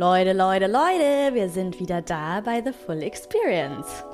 [0.00, 4.04] Leute, Leute, Leute, wir sind wieder da bei The Full Experience.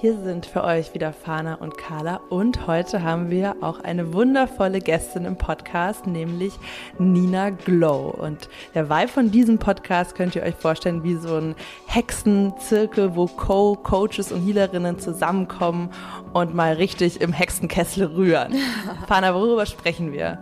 [0.00, 4.78] Hier sind für euch wieder Fana und Carla und heute haben wir auch eine wundervolle
[4.78, 6.52] Gästin im Podcast, nämlich
[7.00, 8.14] Nina Glow.
[8.16, 11.56] Und der Vibe von diesem Podcast könnt ihr euch vorstellen wie so ein
[11.86, 15.90] Hexenzirkel, wo Co Coaches und Healerinnen zusammenkommen
[16.32, 18.54] und mal richtig im Hexenkessel rühren.
[19.08, 20.38] Fana, worüber sprechen wir?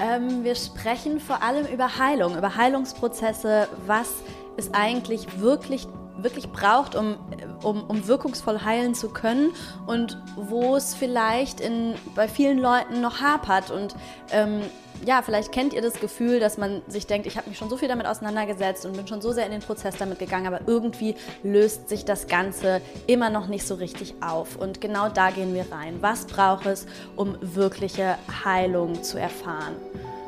[0.00, 4.08] Ähm, wir sprechen vor allem über Heilung, über Heilungsprozesse, was
[4.56, 5.88] es eigentlich wirklich
[6.18, 7.16] wirklich braucht, um,
[7.62, 9.52] um, um wirkungsvoll heilen zu können
[9.86, 13.70] und wo es vielleicht in, bei vielen Leuten noch hapert.
[13.70, 13.94] Und
[14.30, 14.62] ähm,
[15.04, 17.76] ja, vielleicht kennt ihr das Gefühl, dass man sich denkt, ich habe mich schon so
[17.76, 21.14] viel damit auseinandergesetzt und bin schon so sehr in den Prozess damit gegangen, aber irgendwie
[21.42, 24.56] löst sich das Ganze immer noch nicht so richtig auf.
[24.56, 25.98] Und genau da gehen wir rein.
[26.00, 26.86] Was braucht es,
[27.16, 29.74] um wirkliche Heilung zu erfahren?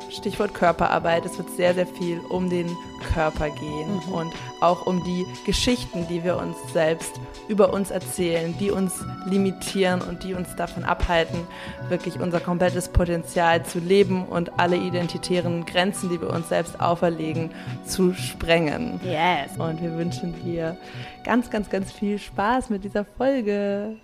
[0.09, 1.25] Stichwort Körperarbeit.
[1.25, 2.75] Es wird sehr, sehr viel um den
[3.13, 4.13] Körper gehen mhm.
[4.13, 10.01] und auch um die Geschichten, die wir uns selbst über uns erzählen, die uns limitieren
[10.01, 11.47] und die uns davon abhalten,
[11.87, 17.51] wirklich unser komplettes Potenzial zu leben und alle identitären Grenzen, die wir uns selbst auferlegen,
[17.85, 18.99] zu sprengen.
[19.03, 19.57] Yes.
[19.57, 20.77] Und wir wünschen dir
[21.23, 23.97] ganz, ganz, ganz viel Spaß mit dieser Folge.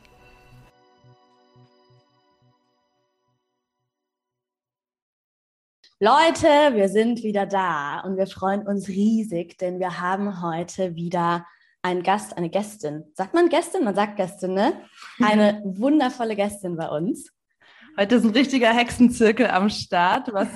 [6.02, 11.46] Leute, wir sind wieder da und wir freuen uns riesig, denn wir haben heute wieder
[11.84, 13.06] einen Gast, eine Gästin.
[13.14, 13.86] Sagt man Gästin?
[13.86, 14.74] Man sagt Gästin, ne?
[15.24, 17.32] Eine wundervolle Gästin bei uns.
[17.98, 20.50] Heute ist ein richtiger Hexenzirkel am Start, was,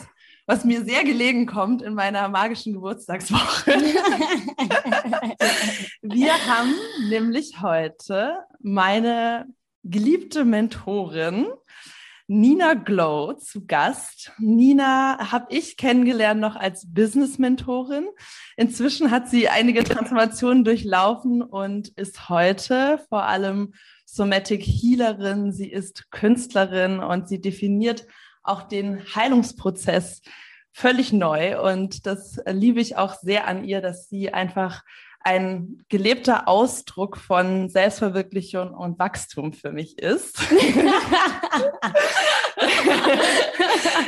[0.46, 3.72] was mir sehr gelegen kommt in meiner magischen Geburtstagswoche.
[6.02, 6.76] wir haben
[7.08, 9.46] nämlich heute meine
[9.86, 11.48] geliebte Mentorin,
[12.32, 14.32] Nina Glow zu Gast.
[14.38, 18.08] Nina habe ich kennengelernt noch als Business-Mentorin.
[18.56, 23.74] Inzwischen hat sie einige Transformationen durchlaufen und ist heute vor allem
[24.06, 25.52] Somatic Healerin.
[25.52, 28.06] Sie ist Künstlerin und sie definiert
[28.44, 30.22] auch den Heilungsprozess
[30.72, 31.60] völlig neu.
[31.60, 34.84] Und das liebe ich auch sehr an ihr, dass sie einfach
[35.30, 40.40] ein gelebter Ausdruck von Selbstverwirklichung und Wachstum für mich ist.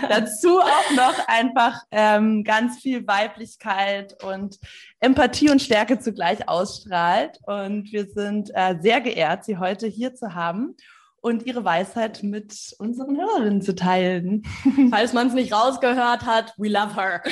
[0.09, 4.57] Dazu auch noch einfach ähm, ganz viel Weiblichkeit und
[4.99, 7.39] Empathie und Stärke zugleich ausstrahlt.
[7.43, 10.75] Und wir sind äh, sehr geehrt, Sie heute hier zu haben
[11.21, 14.43] und ihre Weisheit mit unseren Hörerinnen zu teilen.
[14.89, 17.21] Falls man es nicht rausgehört hat, we love her.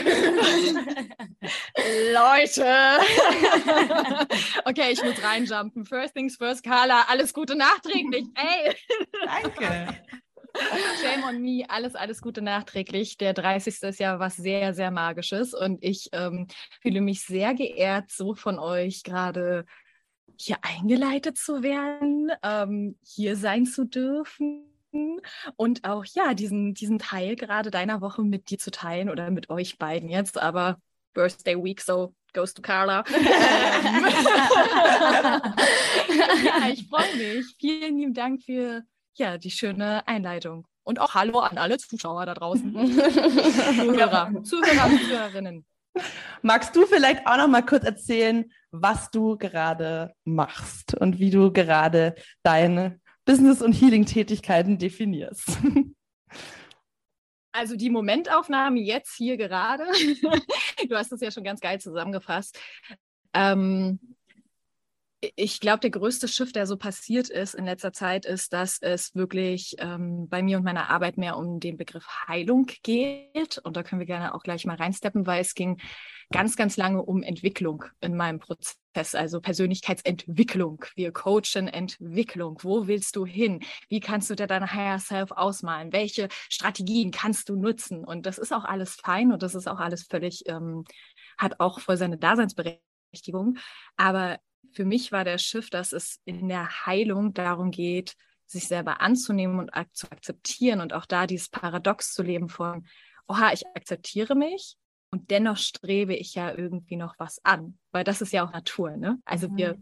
[2.13, 2.66] Leute!
[4.66, 5.85] okay, ich muss reinjumpen.
[5.85, 8.25] First things first, Carla, alles Gute nachträglich.
[8.35, 8.75] Ey!
[9.25, 9.95] Danke.
[11.01, 13.17] Shame on me, alles, alles Gute nachträglich.
[13.17, 13.81] Der 30.
[13.83, 16.47] ist ja was sehr, sehr Magisches und ich ähm,
[16.81, 19.66] fühle mich sehr geehrt, so von euch gerade
[20.39, 24.66] hier eingeleitet zu werden, ähm, hier sein zu dürfen
[25.55, 29.50] und auch ja diesen, diesen Teil gerade deiner Woche mit dir zu teilen oder mit
[29.50, 30.77] euch beiden jetzt, aber
[31.13, 33.03] Birthday Week, so goes to Carla.
[33.81, 34.05] Ähm.
[36.45, 37.56] ja, ich freue mich.
[37.59, 38.83] Vielen lieben Dank für
[39.16, 40.67] ja, die schöne Einleitung.
[40.83, 42.73] Und auch Hallo an alle Zuschauer da draußen.
[42.73, 45.66] Zuhörer, Zuhörer und Zuhörerinnen.
[46.41, 51.52] Magst du vielleicht auch noch mal kurz erzählen, was du gerade machst und wie du
[51.52, 55.57] gerade deine Business- und Healing-Tätigkeiten definierst?
[57.52, 59.84] Also die Momentaufnahme jetzt hier gerade,
[60.88, 62.59] du hast es ja schon ganz geil zusammengefasst.
[63.34, 64.00] Ähm,
[65.22, 69.16] ich glaube, der größte Shift, der so passiert ist in letzter Zeit, ist, dass es
[69.16, 73.57] wirklich ähm, bei mir und meiner Arbeit mehr um den Begriff Heilung geht.
[73.59, 75.78] Und da können wir gerne auch gleich mal reinsteppen, weil es ging
[76.31, 80.85] ganz, ganz lange um Entwicklung in meinem Prozess, also Persönlichkeitsentwicklung.
[80.96, 82.57] Wir coachen Entwicklung.
[82.62, 83.59] Wo willst du hin?
[83.90, 85.91] Wie kannst du dir dein Higher Self ausmalen?
[85.91, 88.06] Welche Strategien kannst du nutzen?
[88.06, 90.86] Und das ist auch alles fein und das ist auch alles völlig, ähm,
[91.38, 93.57] hat auch voll seine Daseinsberechtigung.
[93.98, 94.39] Aber
[94.71, 98.15] für mich war der Shift, dass es in der Heilung darum geht,
[98.45, 102.85] sich selber anzunehmen und ak zu akzeptieren und auch da dieses Paradox zu leben von,
[103.27, 104.75] oha, ich akzeptiere mich
[105.11, 108.97] und dennoch strebe ich ja irgendwie noch was an, weil das ist ja auch Natur,
[108.97, 109.19] ne?
[109.25, 109.57] Also mhm.
[109.57, 109.77] wir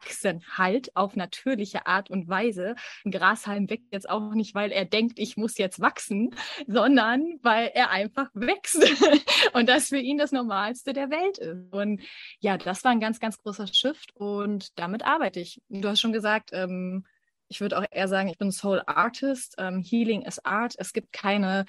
[0.00, 2.74] wachsen halt auf natürliche Art und Weise.
[3.04, 6.34] Ein Grashalm wächst jetzt auch nicht, weil er denkt, ich muss jetzt wachsen,
[6.66, 8.76] sondern weil er einfach wächst
[9.52, 11.72] und das für ihn das Normalste der Welt ist.
[11.72, 12.02] Und
[12.40, 15.60] ja, das war ein ganz, ganz großer Shift und damit arbeite ich.
[15.68, 17.06] Du hast schon gesagt, ähm,
[17.48, 19.56] ich würde auch eher sagen, ich bin Soul Artist.
[19.58, 20.74] Ähm, Healing is Art.
[20.78, 21.66] Es gibt keine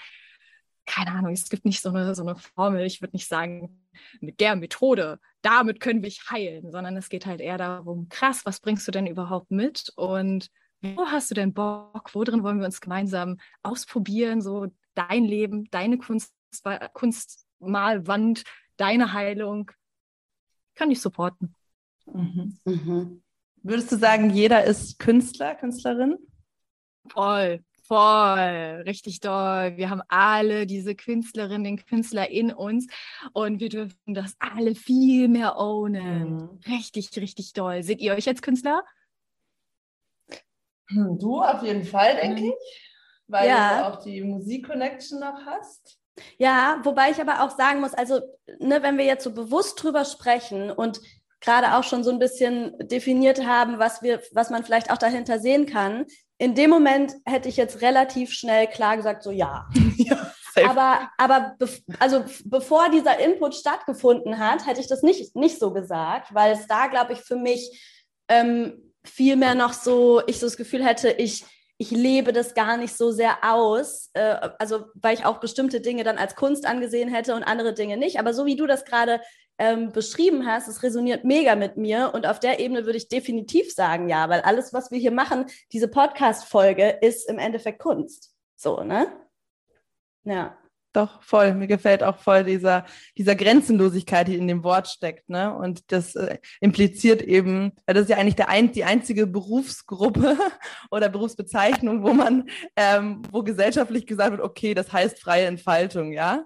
[0.87, 2.85] keine Ahnung, es gibt nicht so eine, so eine Formel.
[2.85, 3.87] Ich würde nicht sagen,
[4.19, 8.41] mit der Methode, damit können wir dich heilen, sondern es geht halt eher darum, krass,
[8.45, 10.49] was bringst du denn überhaupt mit und
[10.81, 15.69] wo hast du denn Bock, wo drin wollen wir uns gemeinsam ausprobieren, so dein Leben,
[15.69, 16.33] deine Kunst,
[16.93, 18.43] Kunstmalwand,
[18.77, 19.71] deine Heilung,
[20.73, 21.55] kann ich supporten.
[22.05, 22.57] Mhm.
[22.65, 23.23] Mhm.
[23.63, 26.17] Würdest du sagen, jeder ist Künstler, Künstlerin?
[27.09, 29.75] Voll, voll, richtig doll.
[29.75, 32.87] Wir haben alle diese Künstlerin, den Künstler in uns
[33.33, 36.35] und wir dürfen das alle viel mehr ownen.
[36.35, 36.59] Mhm.
[36.67, 37.83] Richtig, richtig doll.
[37.83, 38.85] Seht ihr euch als Künstler?
[40.87, 42.47] Hm, du auf jeden Fall, denke mhm.
[42.47, 42.91] ich,
[43.27, 43.81] weil ja.
[43.81, 45.99] du auch die Musik-Connection noch hast.
[46.37, 48.21] Ja, wobei ich aber auch sagen muss, also
[48.59, 51.01] ne, wenn wir jetzt so bewusst drüber sprechen und
[51.41, 55.39] gerade auch schon so ein bisschen definiert haben, was wir, was man vielleicht auch dahinter
[55.39, 56.05] sehen kann.
[56.41, 59.69] In dem Moment hätte ich jetzt relativ schnell klar gesagt, so ja.
[59.97, 60.33] ja
[60.65, 65.71] aber aber be also bevor dieser Input stattgefunden hat, hätte ich das nicht, nicht so
[65.71, 70.47] gesagt, weil es da, glaube ich, für mich ähm, viel mehr noch so, ich so
[70.47, 71.45] das Gefühl hätte, ich,
[71.77, 76.03] ich lebe das gar nicht so sehr aus, äh, also weil ich auch bestimmte Dinge
[76.03, 78.17] dann als Kunst angesehen hätte und andere Dinge nicht.
[78.17, 79.21] Aber so wie du das gerade
[79.61, 83.71] ähm, beschrieben hast, es resoniert mega mit mir und auf der Ebene würde ich definitiv
[83.71, 88.33] sagen, ja, weil alles, was wir hier machen, diese Podcast-Folge ist im Endeffekt Kunst.
[88.55, 89.05] So, ne?
[90.23, 90.57] Ja.
[90.93, 91.53] Doch, voll.
[91.53, 92.85] Mir gefällt auch voll dieser,
[93.17, 95.29] dieser Grenzenlosigkeit, die in dem Wort steckt.
[95.29, 95.55] Ne?
[95.55, 100.37] Und das äh, impliziert eben, das ist ja eigentlich der ein, die einzige Berufsgruppe
[100.91, 106.45] oder Berufsbezeichnung, wo man, ähm, wo gesellschaftlich gesagt wird, okay, das heißt freie Entfaltung, ja.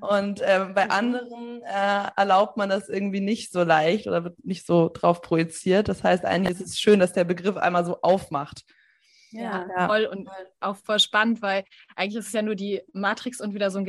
[0.00, 0.90] Und äh, bei mhm.
[0.90, 5.88] anderen äh, erlaubt man das irgendwie nicht so leicht oder wird nicht so drauf projiziert.
[5.88, 8.64] Das heißt, eigentlich ist es schön, dass der Begriff einmal so aufmacht.
[9.32, 10.28] Ja, ja, voll und
[10.58, 11.64] auch voll spannend, weil
[11.94, 13.84] eigentlich ist es ja nur die Matrix und wieder so ein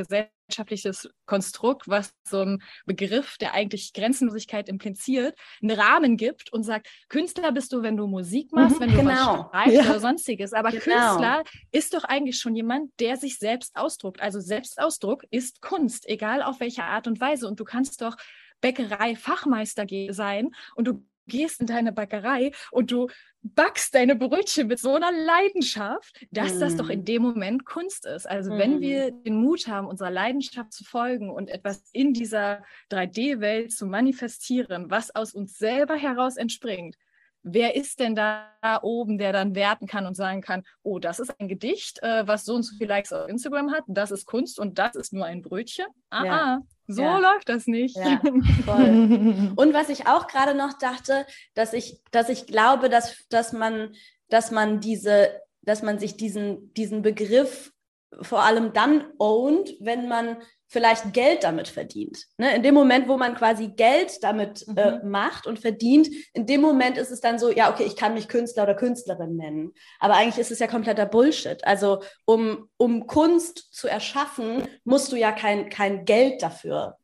[0.52, 6.88] gesellschaftliches Konstrukt, was so ein Begriff, der eigentlich Grenzenlosigkeit impliziert, einen Rahmen gibt und sagt,
[7.10, 9.12] Künstler bist du, wenn du Musik machst, mhm, wenn du genau.
[9.12, 9.90] was schreibst ja.
[9.90, 10.54] oder sonstiges.
[10.54, 10.84] Aber genau.
[10.84, 14.22] Künstler ist doch eigentlich schon jemand, der sich selbst ausdruckt.
[14.22, 17.48] Also Selbstausdruck ist Kunst, egal auf welche Art und Weise.
[17.48, 18.18] Und du kannst doch
[18.62, 23.08] Bäckerei-Fachmeister sein und du gehst in deine Bäckerei und du
[23.44, 26.60] backst deine Brötchen mit so einer Leidenschaft, dass mm.
[26.60, 27.06] das doch in mm.
[27.06, 28.30] dem Moment Kunst ist.
[28.30, 28.58] Also mm.
[28.58, 33.88] wenn wir den Mut haben, unserer Leidenschaft zu folgen und etwas in dieser 3D-Welt zu
[33.88, 36.96] manifestieren, was aus uns selber heraus entspringt,
[37.44, 38.50] wer ist denn da
[38.82, 42.46] oben, der dann werten kann und sagen kann, oh, das ist ein Gedicht, äh, was
[42.46, 45.26] so und so viele Likes auf Instagram hat, das ist Kunst und das ist nur
[45.26, 45.88] ein Brötchen?
[46.10, 46.60] Ah, ja.
[46.88, 47.18] so ja.
[47.20, 47.98] läuft das nicht.
[47.98, 53.54] Ja, und was ich auch gerade noch dachte, dass ich, dass ich glaube, dass, dass
[53.54, 53.94] man,
[54.30, 57.74] dass man diese, dass man sich diesen, diesen Begriff
[58.22, 60.38] vor allem dann ownt, wenn man
[60.72, 62.28] vielleicht Geld damit verdient.
[62.38, 62.56] Ne?
[62.56, 64.78] In dem Moment, wo man quasi Geld damit mhm.
[64.78, 68.14] äh, macht und verdient, in dem Moment ist es dann so, ja, okay, ich kann
[68.14, 69.74] mich Künstler oder Künstlerin nennen.
[70.00, 71.62] Aber eigentlich ist es ja kompletter Bullshit.
[71.68, 76.96] Also um, um Kunst zu erschaffen, musst du ja kein, kein Geld dafür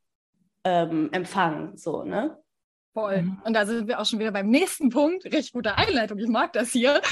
[0.64, 1.76] ähm, empfangen.
[1.76, 2.38] So, ne?
[2.94, 3.24] Voll.
[3.24, 3.42] Mhm.
[3.44, 5.26] Und da sind wir auch schon wieder beim nächsten Punkt.
[5.26, 7.02] Richtig gute Einleitung, ich mag das hier.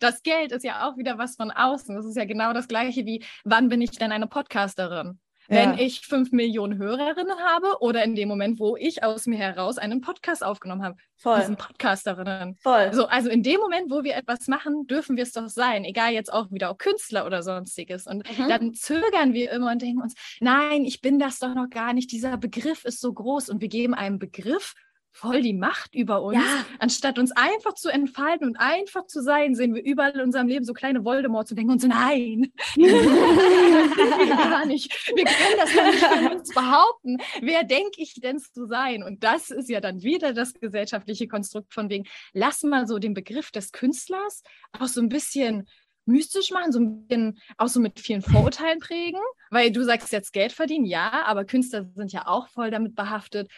[0.00, 1.94] Das Geld ist ja auch wieder was von außen.
[1.94, 5.18] Das ist ja genau das gleiche wie, wann bin ich denn eine Podcasterin?
[5.48, 5.80] wenn ja.
[5.80, 10.00] ich fünf Millionen Hörerinnen habe oder in dem Moment, wo ich aus mir heraus einen
[10.00, 10.96] Podcast aufgenommen habe.
[11.16, 11.42] Voll.
[11.42, 12.56] Sind Podcasterinnen.
[12.60, 12.92] Voll.
[12.92, 15.84] So, also in dem Moment, wo wir etwas machen, dürfen wir es doch sein.
[15.84, 18.06] Egal jetzt auch wieder auch Künstler oder sonstiges.
[18.06, 18.48] Und mhm.
[18.48, 22.12] dann zögern wir immer und denken uns, nein, ich bin das doch noch gar nicht.
[22.12, 24.74] Dieser Begriff ist so groß und wir geben einem Begriff
[25.16, 26.36] voll die Macht über uns.
[26.36, 26.66] Ja.
[26.78, 30.64] Anstatt uns einfach zu entfalten und einfach zu sein, sehen wir überall in unserem Leben
[30.64, 34.92] so kleine Voldemort zu denken und so, nein, gar nicht.
[35.14, 37.18] Wir können das gar nicht von uns behaupten.
[37.40, 39.02] Wer denke ich denn zu sein?
[39.02, 43.14] Und das ist ja dann wieder das gesellschaftliche Konstrukt von wegen, lass mal so den
[43.14, 44.42] Begriff des Künstlers
[44.78, 45.66] auch so ein bisschen
[46.04, 49.20] mystisch machen, so ein bisschen auch so mit vielen Vorurteilen prägen,
[49.50, 53.50] weil du sagst jetzt Geld verdienen, ja, aber Künstler sind ja auch voll damit behaftet,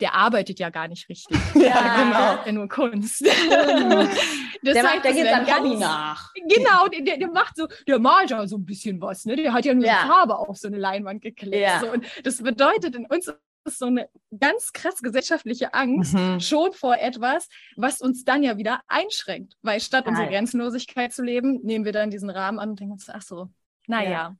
[0.00, 1.38] der arbeitet ja gar nicht richtig.
[1.54, 2.44] ja, genau.
[2.46, 3.20] Ja nur Kunst.
[4.62, 6.32] das der, heißt, der geht dann Hobby nach.
[6.34, 9.36] Genau, der, der, macht so, der malt ja so ein bisschen was, ne?
[9.36, 10.06] Der hat ja nur ja.
[10.06, 11.62] Farbe auf so eine Leinwand geklebt.
[11.62, 11.80] Ja.
[11.80, 11.90] So.
[11.90, 13.32] Und das bedeutet in uns
[13.64, 16.40] ist so eine ganz krass gesellschaftliche Angst mhm.
[16.40, 19.54] schon vor etwas, was uns dann ja wieder einschränkt.
[19.62, 20.14] Weil statt Nein.
[20.14, 23.50] unsere Grenzenlosigkeit zu leben, nehmen wir dann diesen Rahmen an und denken uns, ach so,
[23.86, 24.10] naja.
[24.10, 24.36] Ja.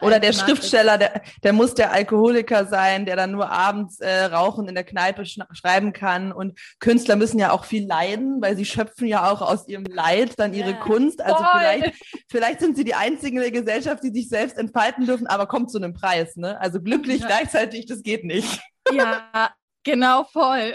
[0.00, 4.68] Oder der Schriftsteller, der, der muss der Alkoholiker sein, der dann nur abends äh, rauchen
[4.68, 6.32] in der Kneipe sch schreiben kann.
[6.32, 10.38] Und Künstler müssen ja auch viel leiden, weil sie schöpfen ja auch aus ihrem Leid
[10.38, 11.22] dann ihre ja, Kunst.
[11.22, 11.94] Also vielleicht,
[12.28, 15.70] vielleicht sind sie die einzigen in der Gesellschaft, die sich selbst entfalten dürfen, aber kommt
[15.70, 16.36] zu einem Preis.
[16.36, 16.60] Ne?
[16.60, 17.26] Also glücklich ja.
[17.26, 18.60] gleichzeitig, das geht nicht.
[18.92, 19.50] Ja,
[19.84, 20.74] genau voll.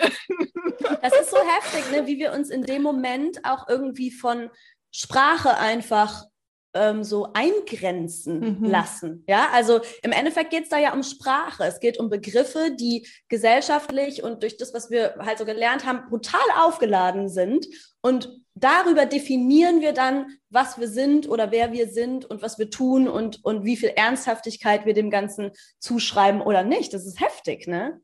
[1.01, 2.07] Das ist so heftig, ne?
[2.07, 4.49] wie wir uns in dem Moment auch irgendwie von
[4.91, 6.25] Sprache einfach
[6.75, 8.65] ähm, so eingrenzen mhm.
[8.65, 9.23] lassen.
[9.27, 11.63] Ja, also im Endeffekt geht es da ja um Sprache.
[11.63, 16.07] Es geht um Begriffe, die gesellschaftlich und durch das, was wir halt so gelernt haben,
[16.09, 17.65] brutal aufgeladen sind.
[18.01, 22.69] Und darüber definieren wir dann, was wir sind oder wer wir sind und was wir
[22.69, 26.93] tun und, und wie viel Ernsthaftigkeit wir dem Ganzen zuschreiben oder nicht.
[26.93, 28.01] Das ist heftig, ne?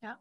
[0.00, 0.18] Ja,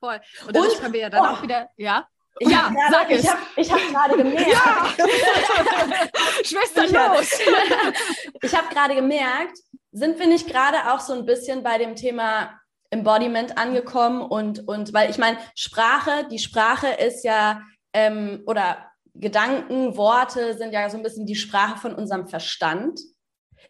[0.00, 0.20] voll.
[0.46, 2.08] Und dadurch und, können wir ja dann oh, auch wieder, ja.
[2.40, 3.30] Ja, grade, sag ich es.
[3.30, 4.50] Hab, ich habe gerade gemerkt.
[4.50, 4.88] Ja.
[6.44, 7.30] Schwester, los.
[8.42, 9.58] ich habe gerade gemerkt,
[9.92, 14.92] sind wir nicht gerade auch so ein bisschen bei dem Thema Embodiment angekommen und, und
[14.92, 17.62] weil ich meine, Sprache, die Sprache ist ja,
[17.92, 23.00] ähm, oder Gedanken, Worte sind ja so ein bisschen die Sprache von unserem Verstand.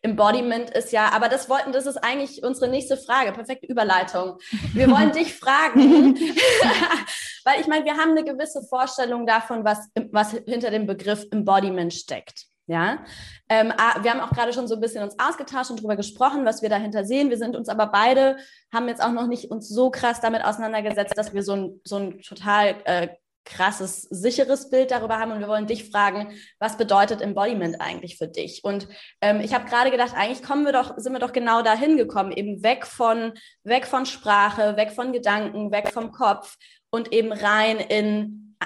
[0.06, 3.32] Embodiment ist ja, aber das wollten, das ist eigentlich unsere nächste Frage.
[3.32, 4.38] Perfekte Überleitung.
[4.72, 6.16] Wir wollen dich fragen,
[7.44, 11.92] weil ich meine, wir haben eine gewisse Vorstellung davon, was, was hinter dem Begriff Embodiment
[11.92, 12.46] steckt.
[12.68, 13.04] Ja,
[13.48, 16.44] ähm, ah, wir haben auch gerade schon so ein bisschen uns ausgetauscht und darüber gesprochen,
[16.44, 17.30] was wir dahinter sehen.
[17.30, 18.38] Wir sind uns aber beide,
[18.72, 21.96] haben jetzt auch noch nicht uns so krass damit auseinandergesetzt, dass wir so ein, so
[21.96, 23.08] ein total äh,
[23.46, 28.28] krasses, sicheres Bild darüber haben und wir wollen dich fragen, was bedeutet Embodiment eigentlich für
[28.28, 28.62] dich?
[28.64, 28.88] Und
[29.22, 32.32] ähm, ich habe gerade gedacht, eigentlich kommen wir doch, sind wir doch genau dahin gekommen,
[32.32, 36.58] eben weg von, weg von Sprache, weg von Gedanken, weg vom Kopf
[36.90, 38.56] und eben rein in,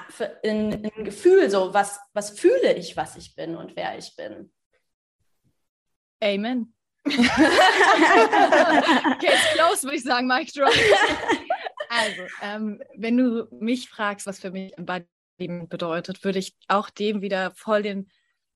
[0.41, 4.51] in, in Gefühl, so was, was fühle ich, was ich bin und wer ich bin.
[6.23, 6.73] Amen.
[7.05, 7.17] Case
[9.53, 10.73] close, würde ich sagen, Mike Drop.
[12.01, 17.21] Also, ähm, wenn du mich fragst, was für mich Embodiment bedeutet, würde ich auch dem
[17.21, 18.09] wieder voll den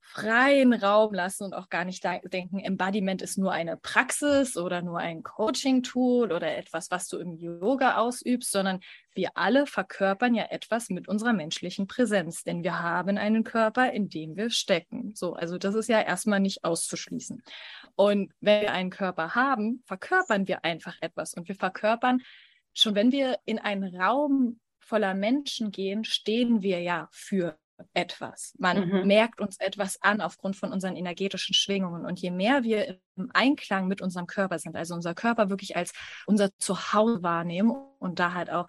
[0.07, 4.99] freien Raum lassen und auch gar nicht denken, Embodiment ist nur eine Praxis oder nur
[4.99, 8.81] ein Coaching-Tool oder etwas, was du im Yoga ausübst, sondern
[9.13, 14.09] wir alle verkörpern ja etwas mit unserer menschlichen Präsenz, denn wir haben einen Körper, in
[14.09, 15.13] dem wir stecken.
[15.15, 17.41] So, also das ist ja erstmal nicht auszuschließen.
[17.95, 22.21] Und wenn wir einen Körper haben, verkörpern wir einfach etwas und wir verkörpern
[22.75, 27.57] schon wenn wir in einen Raum voller Menschen gehen, stehen wir ja für
[27.93, 28.53] etwas.
[28.57, 29.07] Man mhm.
[29.07, 32.05] merkt uns etwas an aufgrund von unseren energetischen Schwingungen.
[32.05, 35.91] Und je mehr wir im Einklang mit unserem Körper sind, also unser Körper wirklich als
[36.25, 38.67] unser Zuhause wahrnehmen und da halt auch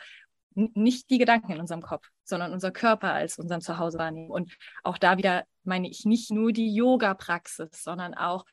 [0.54, 4.30] nicht die Gedanken in unserem Kopf, sondern unser Körper als unseren Zuhause wahrnehmen.
[4.30, 8.44] Und auch da wieder meine ich nicht nur die Yoga-Praxis, sondern auch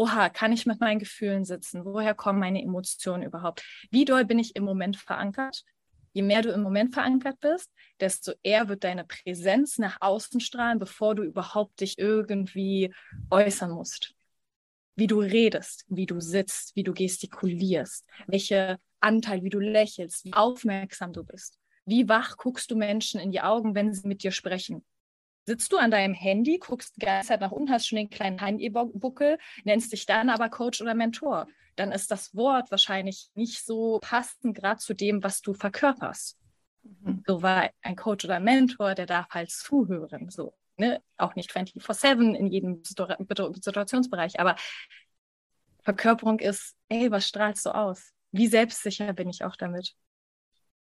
[0.00, 1.84] oha, kann ich mit meinen Gefühlen sitzen?
[1.84, 3.62] Woher kommen meine Emotionen überhaupt?
[3.90, 5.62] Wie doll bin ich im Moment verankert?
[6.14, 10.78] Je mehr du im Moment verankert bist, desto eher wird deine Präsenz nach außen strahlen,
[10.78, 12.94] bevor du überhaupt dich irgendwie
[13.30, 14.14] äußern musst.
[14.96, 20.32] Wie du redest, wie du sitzt, wie du gestikulierst, welche Anteil, wie du lächelst, wie
[20.32, 21.58] aufmerksam du bist.
[21.84, 24.82] Wie wach guckst du Menschen in die Augen, wenn sie mit dir sprechen?
[25.50, 28.38] Sitzt du an deinem Handy, guckst die ganze Zeit nach unten, hast schon den kleinen
[28.38, 31.48] Handybuckel, nennst dich dann aber Coach oder Mentor.
[31.74, 36.38] Dann ist das Wort wahrscheinlich nicht so passend gerade zu dem, was du verkörperst.
[36.84, 37.24] Mhm.
[37.26, 40.30] So war ein Coach oder Mentor, der darf halt zuhören.
[40.30, 41.02] So, ne?
[41.16, 44.54] Auch nicht 24-7 in jedem Situationsbereich, aber
[45.82, 48.12] Verkörperung ist, ey, was strahlst du aus?
[48.30, 49.96] Wie selbstsicher bin ich auch damit?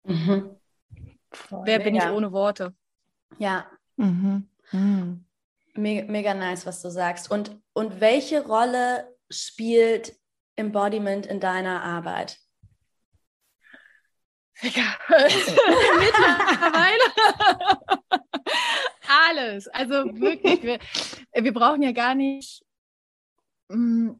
[0.05, 0.55] Mhm.
[1.49, 2.73] Wer bin ich ohne Worte?
[3.39, 3.67] Ja,
[3.97, 4.49] Mhm.
[4.71, 5.25] Mhm.
[5.75, 7.31] Mega, mega nice, was du sagst.
[7.31, 10.15] Und, und welche Rolle spielt
[10.55, 12.39] Embodiment in deiner Arbeit?
[14.61, 15.43] Mittlerweile
[19.07, 19.67] alles.
[19.67, 20.79] Also wirklich, wir,
[21.33, 22.63] wir brauchen ja gar nicht,
[23.69, 24.11] mm,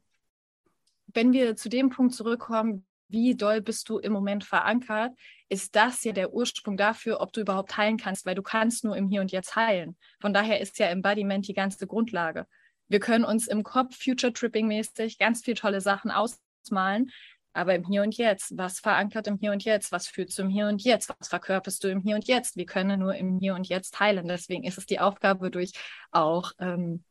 [1.14, 5.12] wenn wir zu dem Punkt zurückkommen, wie doll bist du im Moment verankert,
[5.54, 8.98] ist das ja der Ursprung dafür, ob du überhaupt heilen kannst, weil du kannst nur
[8.98, 9.96] im Hier und Jetzt heilen.
[10.20, 12.48] Von daher ist ja Embodiment die ganze Grundlage.
[12.88, 17.12] Wir können uns im Kopf Future Tripping mäßig ganz viele tolle Sachen ausmalen,
[17.54, 20.68] aber im Hier und Jetzt, was verankert im Hier und Jetzt, was führt zum Hier
[20.68, 22.58] und Jetzt, was verkörperst du im Hier und Jetzt?
[22.58, 24.28] Wir können nur im Hier und Jetzt heilen.
[24.28, 25.74] Deswegen ist es die Aufgabe durch
[26.10, 27.04] auch ähm,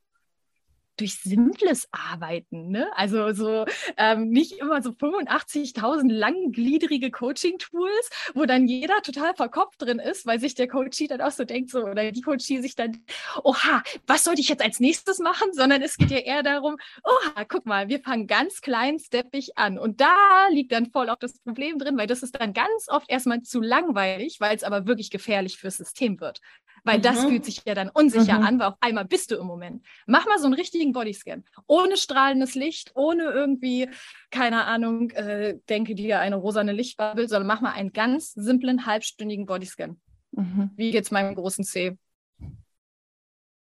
[1.02, 2.68] durch simples Arbeiten.
[2.68, 2.88] Ne?
[2.94, 3.64] Also so
[3.96, 10.38] ähm, nicht immer so 85.000 langgliedrige Coaching-Tools, wo dann jeder total verkopft drin ist, weil
[10.38, 13.04] sich der Coachie dann auch so denkt, so oder die Coachie sich dann,
[13.42, 15.52] oha, was sollte ich jetzt als nächstes machen?
[15.52, 19.78] Sondern es geht ja eher darum, oha, guck mal, wir fangen ganz klein, steppig an.
[19.78, 23.10] Und da liegt dann voll auch das Problem drin, weil das ist dann ganz oft
[23.10, 26.40] erstmal zu langweilig, weil es aber wirklich gefährlich fürs System wird.
[26.84, 27.02] Weil mhm.
[27.02, 28.46] das fühlt sich ja dann unsicher mhm.
[28.46, 29.84] an, weil auf einmal bist du im Moment.
[30.06, 31.44] Mach mal so einen richtigen Bodyscan.
[31.66, 33.88] Ohne strahlendes Licht, ohne irgendwie,
[34.30, 39.46] keine Ahnung, äh, denke dir eine rosane Lichtbubble, sondern mach mal einen ganz simplen, halbstündigen
[39.46, 40.00] Bodyscan.
[40.32, 40.70] Mhm.
[40.74, 41.96] Wie geht's meinem großen C?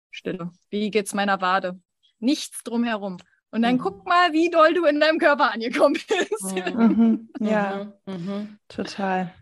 [0.10, 0.52] Stille.
[0.70, 1.80] Wie geht's meiner Wade?
[2.20, 3.18] Nichts drumherum.
[3.52, 3.80] Und dann mhm.
[3.80, 6.56] guck mal, wie doll du in deinem Körper angekommen bist.
[6.76, 7.30] Mhm.
[7.40, 8.14] Ja, mhm.
[8.14, 8.60] mhm.
[8.68, 9.34] total.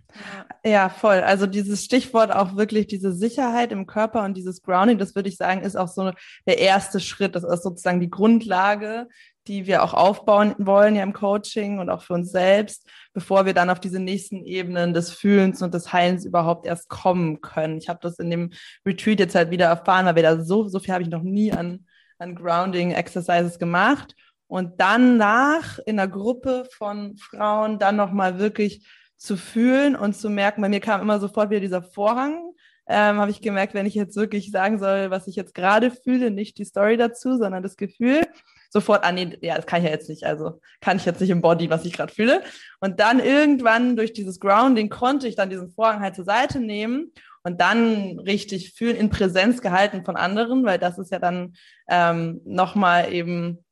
[0.64, 0.72] Ja.
[0.72, 1.20] ja, voll.
[1.20, 5.38] Also dieses Stichwort auch wirklich diese Sicherheit im Körper und dieses Grounding, das würde ich
[5.38, 6.12] sagen, ist auch so
[6.48, 7.36] der erste Schritt.
[7.36, 9.08] Das ist sozusagen die Grundlage,
[9.48, 13.54] die wir auch aufbauen wollen ja im Coaching und auch für uns selbst, bevor wir
[13.54, 17.78] dann auf diese nächsten Ebenen des Fühlens und des Heilens überhaupt erst kommen können.
[17.78, 18.52] Ich habe das in dem
[18.86, 21.52] Retreat jetzt halt wieder erfahren, weil wir da so, so viel habe ich noch nie
[21.52, 21.86] an
[22.20, 24.16] an Grounding Exercises gemacht
[24.48, 28.86] und dann nach in einer Gruppe von Frauen dann nochmal wirklich
[29.20, 32.54] zu fühlen und zu merken, bei mir kam immer sofort wieder dieser Vorhang,
[32.88, 36.32] ähm, habe ich gemerkt, wenn ich jetzt wirklich sagen soll, was ich jetzt gerade fühle,
[36.32, 38.26] nicht die Story dazu, sondern das Gefühl,
[38.70, 41.30] sofort, ah nee, ja, das kann ich ja jetzt nicht, also kann ich jetzt nicht
[41.30, 42.42] im Body, was ich gerade fühle.
[42.80, 47.12] Und dann irgendwann durch dieses Grounding konnte ich dann diesen Vorhang halt zur Seite nehmen
[47.44, 51.56] und dann richtig fühlen, in Präsenz gehalten von anderen, weil das ist ja dann
[51.90, 53.66] ähm, nochmal eben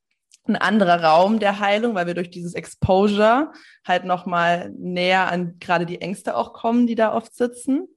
[0.50, 3.51] ein anderer Raum der Heilung, weil wir durch dieses Exposure
[3.86, 7.88] halt nochmal näher an gerade die Ängste auch kommen, die da oft sitzen.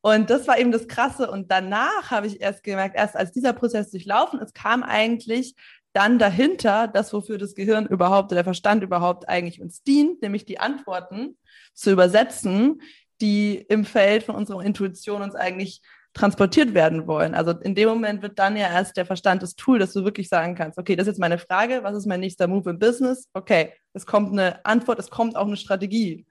[0.00, 1.30] Und das war eben das Krasse.
[1.30, 5.54] Und danach habe ich erst gemerkt, erst als dieser Prozess durchlaufen ist, kam eigentlich
[5.92, 10.60] dann dahinter das, wofür das Gehirn überhaupt, der Verstand überhaupt eigentlich uns dient, nämlich die
[10.60, 11.38] Antworten
[11.72, 12.82] zu übersetzen,
[13.22, 15.80] die im Feld von unserer Intuition uns eigentlich
[16.16, 17.34] transportiert werden wollen.
[17.34, 20.28] Also in dem Moment wird dann ja erst der Verstand das Tool, dass du wirklich
[20.28, 23.28] sagen kannst, okay, das ist jetzt meine Frage, was ist mein nächster Move im Business?
[23.34, 26.26] Okay, es kommt eine Antwort, es kommt auch eine Strategie.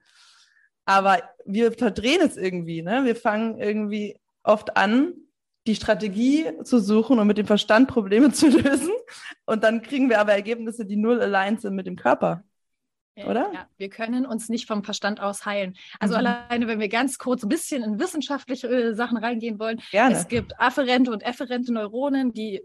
[0.86, 3.04] Aber wir verdrehen es irgendwie, ne?
[3.04, 5.14] Wir fangen irgendwie oft an,
[5.66, 8.92] die Strategie zu suchen und mit dem Verstand Probleme zu lösen.
[9.46, 12.42] Und dann kriegen wir aber Ergebnisse, die null aligned sind mit dem Körper
[13.24, 13.50] oder?
[13.52, 15.74] Ja, wir können uns nicht vom Verstand aus heilen.
[16.00, 16.26] Also mhm.
[16.26, 19.80] alleine, wenn wir ganz kurz ein bisschen in wissenschaftliche äh, Sachen reingehen wollen.
[19.90, 20.14] Gerne.
[20.14, 22.62] Es gibt afferente und efferente Neuronen, die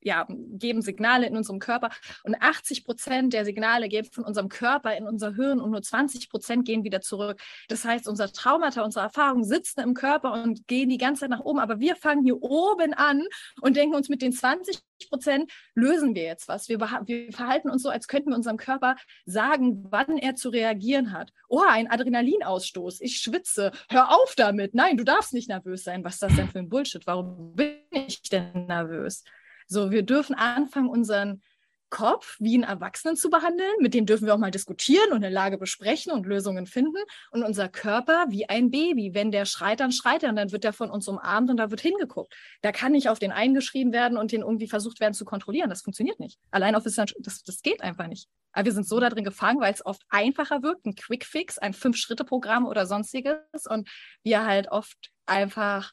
[0.00, 1.90] ja, geben Signale in unserem Körper
[2.24, 6.30] und 80 Prozent der Signale gehen von unserem Körper in unser Hirn und nur 20
[6.30, 7.40] Prozent gehen wieder zurück.
[7.68, 11.40] Das heißt, unser Traumata, unsere Erfahrungen sitzen im Körper und gehen die ganze Zeit nach
[11.40, 13.24] oben, aber wir fangen hier oben an
[13.60, 16.68] und denken uns mit den 20 Prozent lösen wir jetzt was.
[16.68, 21.12] Wir, wir, verhalten uns so, als könnten wir unserem Körper sagen, wann er zu reagieren
[21.12, 21.32] hat.
[21.48, 23.00] Oh, ein Adrenalinausstoß.
[23.00, 23.72] Ich schwitze.
[23.88, 24.74] Hör auf damit.
[24.74, 26.04] Nein, du darfst nicht nervös sein.
[26.04, 27.06] Was ist das denn für ein Bullshit?
[27.06, 29.24] Warum bin ich denn nervös?
[29.68, 31.42] So, wir dürfen anfangen, unseren
[31.90, 33.70] Kopf wie einen Erwachsenen zu behandeln.
[33.80, 37.02] Mit dem dürfen wir auch mal diskutieren und eine Lage besprechen und Lösungen finden.
[37.30, 39.14] Und unser Körper wie ein Baby.
[39.14, 41.70] Wenn der schreit, dann schreit er und dann wird er von uns umarmt und da
[41.70, 42.34] wird hingeguckt.
[42.60, 45.70] Da kann nicht auf den eingeschrieben werden und den irgendwie versucht werden zu kontrollieren.
[45.70, 46.38] Das funktioniert nicht.
[46.50, 48.28] Allein auf das, das geht einfach nicht.
[48.52, 51.72] Aber wir sind so da drin gefangen, weil es oft einfacher wirkt, ein Quick-Fix, ein
[51.72, 53.66] Fünf-Schritte-Programm oder sonstiges.
[53.68, 53.88] Und
[54.22, 55.92] wir halt oft einfach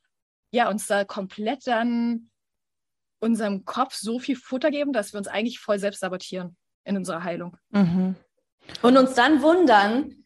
[0.51, 2.29] ja, uns da komplett dann
[3.19, 7.23] unserem Kopf so viel Futter geben, dass wir uns eigentlich voll selbst sabotieren in unserer
[7.23, 7.57] Heilung.
[7.71, 8.15] Mhm.
[8.81, 10.25] Und uns dann wundern,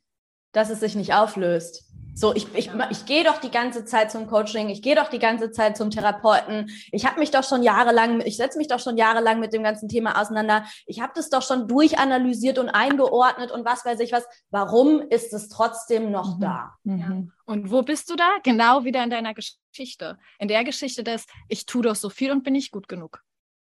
[0.52, 1.89] dass es sich nicht auflöst.
[2.20, 5.20] So, ich, ich, ich gehe doch die ganze Zeit zum Coaching, ich gehe doch die
[5.20, 6.70] ganze Zeit zum Therapeuten.
[6.92, 9.88] Ich habe mich doch schon jahrelang, ich setze mich doch schon jahrelang mit dem ganzen
[9.88, 10.66] Thema auseinander.
[10.86, 14.26] Ich habe das doch schon durchanalysiert und eingeordnet und was weiß ich was.
[14.50, 16.42] Warum ist es trotzdem noch mhm.
[16.42, 16.74] da?
[16.84, 17.00] Mhm.
[17.00, 17.24] Ja.
[17.46, 18.28] Und wo bist du da?
[18.44, 20.18] Genau wieder in deiner Geschichte.
[20.40, 23.24] In der Geschichte des, ich tue doch so viel und bin nicht gut genug.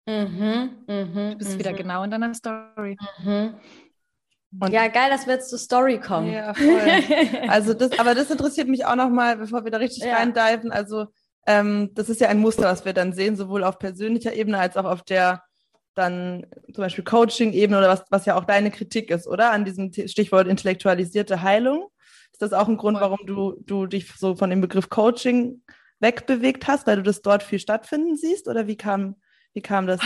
[0.07, 1.77] Mhm, mh, du bist wieder mhm.
[1.77, 2.97] genau in deiner Story.
[4.57, 6.31] Und ja, geil, dass wir jetzt zur Story kommen.
[6.31, 6.65] Ja, voll.
[7.49, 10.15] Also das, aber das interessiert mich auch nochmal, bevor wir da richtig ja.
[10.15, 10.71] reindiven.
[10.71, 11.07] Also
[11.45, 14.75] ähm, das ist ja ein Muster, was wir dann sehen, sowohl auf persönlicher Ebene als
[14.77, 15.43] auch auf der
[15.95, 19.51] dann zum Beispiel Coaching-Ebene oder was, was ja auch deine Kritik ist, oder?
[19.51, 21.89] An diesem Stichwort intellektualisierte Heilung.
[22.31, 25.61] Ist das auch ein Grund, warum du, du dich so von dem Begriff Coaching
[25.99, 28.47] wegbewegt hast, weil du das dort viel stattfinden siehst?
[28.47, 29.15] Oder wie kam,
[29.53, 29.99] wie kam das?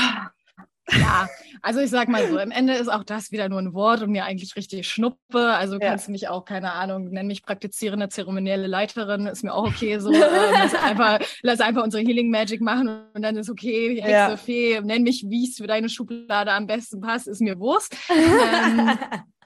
[0.91, 1.29] Ja,
[1.61, 4.11] also ich sag mal so, am Ende ist auch das wieder nur ein Wort und
[4.11, 5.53] mir eigentlich richtig Schnuppe.
[5.53, 5.89] Also ja.
[5.89, 9.99] kannst du mich auch, keine Ahnung, nenn mich praktizierende zeremonielle Leiterin, ist mir auch okay
[9.99, 10.11] so.
[10.13, 10.19] äh,
[10.51, 14.37] lass, einfach, lass einfach unsere Healing Magic machen und dann ist okay, Hexe, ja.
[14.37, 17.95] Fee, nenn mich, wie es für deine Schublade am besten passt, ist mir Wurst.
[18.13, 18.97] Ähm,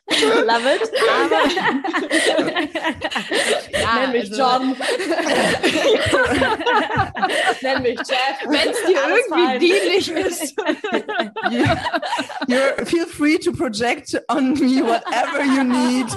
[0.10, 0.90] Love it.
[1.20, 1.44] Aber,
[3.72, 4.70] ja, Nenn mich also, John.
[7.62, 8.40] Nenn mich Jeff.
[8.46, 10.56] Wenn es dir irgendwie dienlich ist.
[12.48, 16.08] you, feel free to project on me whatever you need.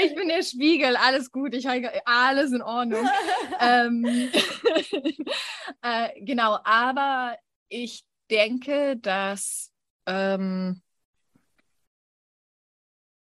[0.00, 3.08] Ich bin der Spiegel, alles gut, ich habe alles in Ordnung.
[3.58, 4.30] ähm,
[5.82, 7.36] äh, genau, aber
[7.68, 9.72] ich denke, dass
[10.06, 10.80] ähm,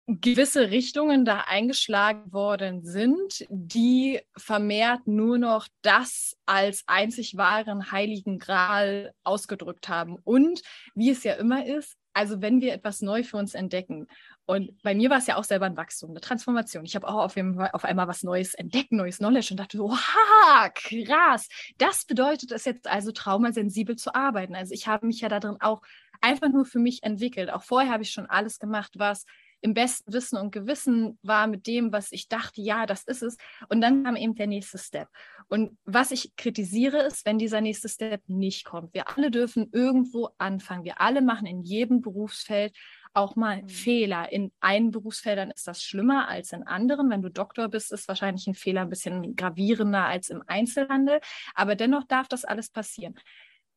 [0.07, 8.37] gewisse Richtungen da eingeschlagen worden sind, die vermehrt nur noch das als einzig wahren heiligen
[8.37, 10.17] Gral ausgedrückt haben.
[10.23, 10.61] Und
[10.93, 14.07] wie es ja immer ist, also wenn wir etwas neu für uns entdecken,
[14.47, 16.85] und bei mir war es ja auch selber ein Wachstum, eine Transformation.
[16.85, 17.35] Ich habe auch auf,
[17.73, 21.47] auf, einmal was Neues entdeckt, neues Knowledge und dachte, wow, krass.
[21.79, 24.53] Das bedeutet es jetzt also, traumasensibel zu arbeiten.
[24.55, 25.81] Also ich habe mich ja darin auch
[26.21, 27.51] einfach nur für mich entwickelt.
[27.51, 29.25] Auch vorher habe ich schon alles gemacht, was
[29.61, 33.37] im besten Wissen und Gewissen war mit dem, was ich dachte, ja, das ist es.
[33.69, 35.07] Und dann kam eben der nächste Step.
[35.47, 38.93] Und was ich kritisiere, ist, wenn dieser nächste Step nicht kommt.
[38.93, 40.83] Wir alle dürfen irgendwo anfangen.
[40.83, 42.75] Wir alle machen in jedem Berufsfeld
[43.15, 43.69] auch mal mhm.
[43.69, 44.31] Fehler.
[44.31, 47.09] In einen Berufsfeldern ist das schlimmer als in anderen.
[47.09, 51.21] Wenn du Doktor bist, ist wahrscheinlich ein Fehler ein bisschen gravierender als im Einzelhandel.
[51.53, 53.15] Aber dennoch darf das alles passieren.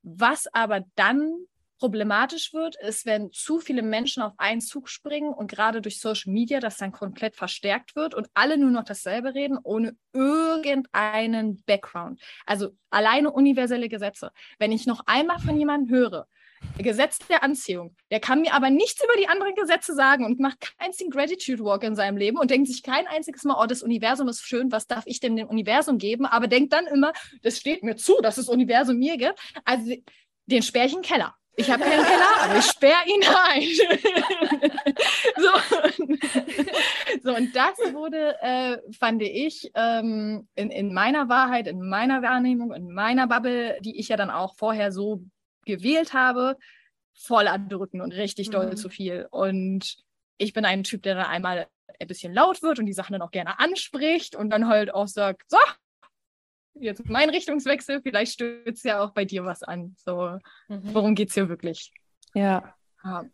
[0.02, 1.46] Was aber dann
[1.78, 6.32] problematisch wird, ist, wenn zu viele Menschen auf einen Zug springen und gerade durch Social
[6.32, 12.20] Media das dann komplett verstärkt wird und alle nur noch dasselbe reden, ohne irgendeinen Background.
[12.46, 14.32] Also alleine universelle Gesetze.
[14.58, 16.26] Wenn ich noch einmal von jemandem höre,
[16.78, 17.94] Gesetz der Anziehung.
[18.10, 21.62] Der kann mir aber nichts über die anderen Gesetze sagen und macht keinen einzigen Gratitude
[21.64, 24.72] Walk in seinem Leben und denkt sich kein einziges Mal, oh, das Universum ist schön,
[24.72, 26.26] was darf ich denn dem Universum geben?
[26.26, 27.12] Aber denkt dann immer,
[27.42, 29.38] das steht mir zu, dass das Universum mir gibt.
[29.64, 29.94] Also
[30.46, 31.34] den sperre Keller.
[31.58, 33.62] Ich habe keinen Keller, aber ich sperre ihn ein.
[35.36, 35.50] so.
[37.24, 42.72] so, und das wurde, äh, fand ich, ähm, in, in meiner Wahrheit, in meiner Wahrnehmung,
[42.72, 45.24] in meiner Bubble, die ich ja dann auch vorher so
[45.64, 46.56] gewählt habe,
[47.12, 48.76] voll andrücken und richtig doll mhm.
[48.76, 49.26] zu viel.
[49.30, 49.96] Und
[50.36, 51.66] ich bin ein Typ, der dann einmal
[51.98, 55.08] ein bisschen laut wird und die Sachen dann auch gerne anspricht und dann halt auch
[55.08, 55.58] sagt, so,
[56.80, 59.94] jetzt mein Richtungswechsel, vielleicht stößt ja auch bei dir was an.
[59.96, 60.38] So,
[60.68, 60.80] mhm.
[60.94, 61.92] worum geht es hier wirklich?
[62.34, 62.74] Ja.
[63.04, 63.24] ja.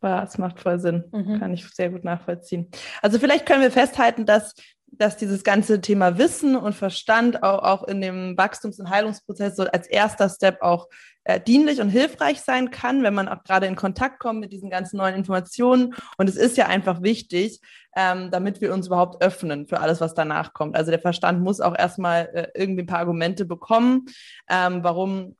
[0.00, 1.04] Das macht voll Sinn.
[1.12, 1.40] Mhm.
[1.40, 2.68] Kann ich sehr gut nachvollziehen.
[3.00, 4.54] Also vielleicht können wir festhalten, dass,
[4.86, 9.64] dass dieses ganze Thema Wissen und Verstand auch, auch in dem Wachstums- und Heilungsprozess so
[9.64, 10.88] als erster Step auch
[11.24, 14.70] äh, dienlich und hilfreich sein kann, wenn man auch gerade in Kontakt kommt mit diesen
[14.70, 15.94] ganzen neuen Informationen.
[16.18, 17.60] Und es ist ja einfach wichtig,
[17.96, 20.76] ähm, damit wir uns überhaupt öffnen für alles, was danach kommt.
[20.76, 24.06] Also der Verstand muss auch erstmal äh, irgendwie ein paar Argumente bekommen,
[24.48, 25.36] ähm, warum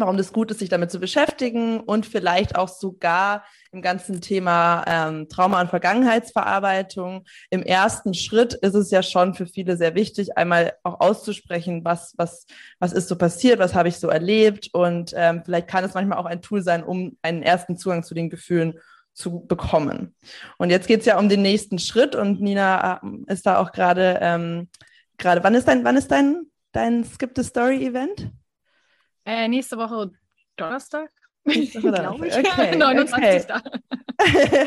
[0.00, 4.84] warum das gut ist, sich damit zu beschäftigen und vielleicht auch sogar im ganzen Thema
[4.86, 7.24] ähm, Trauma- und Vergangenheitsverarbeitung.
[7.50, 12.14] Im ersten Schritt ist es ja schon für viele sehr wichtig, einmal auch auszusprechen, was,
[12.16, 12.46] was,
[12.78, 16.18] was ist so passiert, was habe ich so erlebt und ähm, vielleicht kann es manchmal
[16.18, 18.74] auch ein Tool sein, um einen ersten Zugang zu den Gefühlen
[19.12, 20.14] zu bekommen.
[20.58, 23.72] Und jetzt geht es ja um den nächsten Schritt und Nina äh, ist da auch
[23.72, 24.68] gerade, ähm,
[25.18, 28.30] gerade, wann ist dein, wann ist dein, dein Skip the Story Event?
[29.24, 30.10] Äh, nächste Woche
[30.56, 31.10] Donnerstag.
[31.44, 32.36] Glaube ich.
[32.36, 33.50] Okay, 29.
[33.50, 33.60] Okay.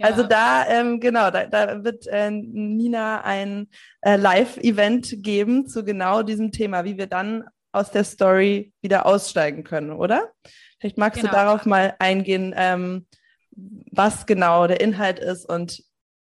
[0.00, 0.28] also ja.
[0.28, 3.68] da, ähm, genau, da, da wird äh, Nina ein
[4.02, 9.64] äh, Live-Event geben zu genau diesem Thema, wie wir dann aus der Story wieder aussteigen
[9.64, 10.30] können, oder?
[10.78, 11.32] Vielleicht magst genau.
[11.32, 13.06] du darauf mal eingehen, ähm,
[13.50, 15.82] was genau der Inhalt ist und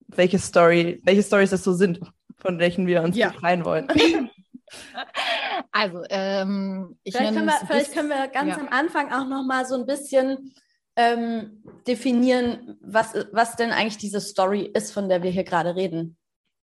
[0.08, 2.02] welche Story, welche Stories es so sind,
[2.38, 3.30] von welchen wir uns ja.
[3.30, 3.88] befreien wollen.
[5.72, 8.58] Also, ähm, ich vielleicht, können wir, vielleicht können wir ganz ja.
[8.58, 10.54] am Anfang auch noch mal so ein bisschen
[10.96, 16.18] ähm, definieren, was, was denn eigentlich diese Story ist, von der wir hier gerade reden.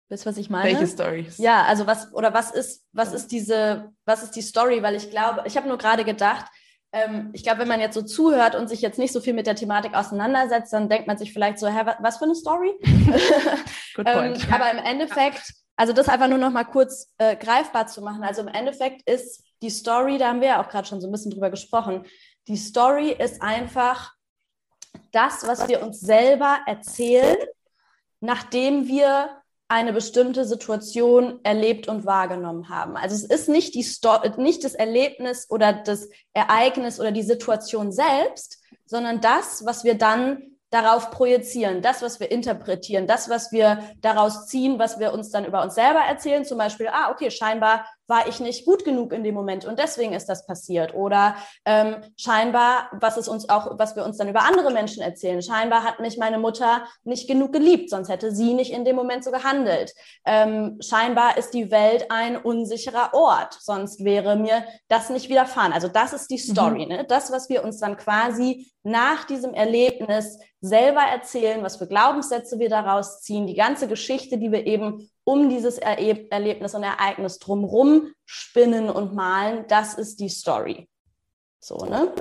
[0.09, 0.65] Wisst ihr, was ich meine?
[0.65, 1.39] Welche Stories?
[1.39, 4.83] Ja, also was oder was ist, was ist diese, was ist die Story?
[4.83, 6.47] Weil ich glaube, ich habe nur gerade gedacht,
[6.95, 9.47] ähm, ich glaube, wenn man jetzt so zuhört und sich jetzt nicht so viel mit
[9.47, 12.73] der Thematik auseinandersetzt, dann denkt man sich vielleicht so, hä, was für eine Story?
[13.95, 14.45] Good point.
[14.45, 18.23] ähm, aber im Endeffekt also das einfach nur noch mal kurz äh, greifbar zu machen.
[18.23, 21.13] Also im Endeffekt ist die Story, da haben wir ja auch gerade schon so ein
[21.13, 22.05] bisschen drüber gesprochen,
[22.47, 24.13] die Story ist einfach
[25.13, 27.37] das, was wir uns selber erzählen,
[28.21, 32.97] nachdem wir eine bestimmte Situation erlebt und wahrgenommen haben.
[32.97, 37.91] Also es ist nicht, die Sto nicht das Erlebnis oder das Ereignis oder die Situation
[37.91, 43.79] selbst, sondern das, was wir dann darauf projizieren, das, was wir interpretieren, das, was wir
[44.01, 47.87] daraus ziehen, was wir uns dann über uns selber erzählen, zum Beispiel, ah, okay, scheinbar
[48.07, 50.95] war ich nicht gut genug in dem Moment und deswegen ist das passiert.
[50.95, 55.41] Oder ähm, scheinbar, was ist uns auch, was wir uns dann über andere Menschen erzählen.
[55.43, 59.25] Scheinbar hat mich meine Mutter nicht genug geliebt, sonst hätte sie nicht in dem Moment
[59.25, 59.93] so gehandelt.
[60.25, 65.73] Ähm, scheinbar ist die Welt ein unsicherer Ort, sonst wäre mir das nicht widerfahren.
[65.73, 66.93] Also das ist die Story, mhm.
[66.93, 67.05] ne?
[67.05, 72.69] das, was wir uns dann quasi nach diesem Erlebnis selber erzählen, was für Glaubenssätze wir
[72.69, 75.99] daraus ziehen, die ganze Geschichte, die wir eben um dieses er
[76.31, 80.89] Erlebnis und Ereignis drumherum spinnen und malen, das ist die Story.
[81.59, 82.15] So, ne?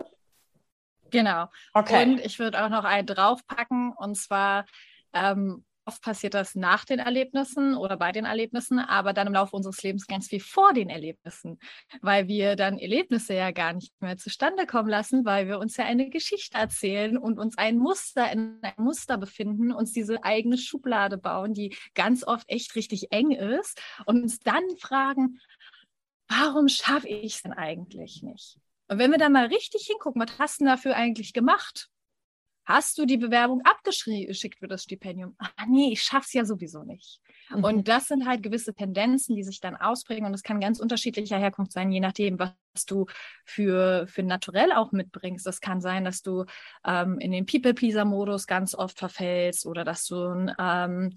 [1.09, 1.47] Genau.
[1.73, 2.03] Okay.
[2.03, 4.65] Und ich würde auch noch einen draufpacken, und zwar
[5.13, 9.55] ähm, Oft passiert das nach den Erlebnissen oder bei den Erlebnissen, aber dann im Laufe
[9.55, 11.59] unseres Lebens ganz viel vor den Erlebnissen,
[12.01, 15.83] weil wir dann Erlebnisse ja gar nicht mehr zustande kommen lassen, weil wir uns ja
[15.83, 21.17] eine Geschichte erzählen und uns ein Muster in einem Muster befinden, uns diese eigene Schublade
[21.17, 25.39] bauen, die ganz oft echt richtig eng ist und uns dann fragen,
[26.29, 28.57] warum schaffe ich es denn eigentlich nicht?
[28.87, 31.89] Und wenn wir dann mal richtig hingucken, was hast du dafür eigentlich gemacht?
[32.65, 35.35] Hast du die Bewerbung abgeschickt für das Stipendium?
[35.37, 37.19] Ah, nee, ich schaff's ja sowieso nicht.
[37.49, 37.63] Mhm.
[37.63, 40.25] Und das sind halt gewisse Tendenzen, die sich dann ausprägen.
[40.25, 42.53] Und es kann ganz unterschiedlicher Herkunft sein, je nachdem, was
[42.87, 43.05] du
[43.45, 45.45] für, für naturell auch mitbringst.
[45.45, 46.45] Das kann sein, dass du
[46.85, 51.15] ähm, in den People-Pleaser-Modus ganz oft verfällst oder dass du ein ähm,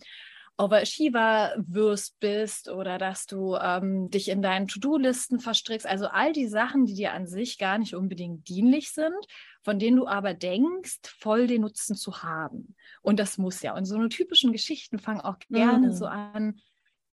[0.58, 5.86] Overachiever-Würst bist oder dass du ähm, dich in deinen To-Do-Listen verstrickst.
[5.86, 9.14] Also all die Sachen, die dir an sich gar nicht unbedingt dienlich sind,
[9.62, 12.74] von denen du aber denkst, voll den Nutzen zu haben.
[13.02, 13.76] Und das muss ja.
[13.76, 15.92] Und so eine typischen Geschichten fangen auch gerne mhm.
[15.92, 16.60] so an,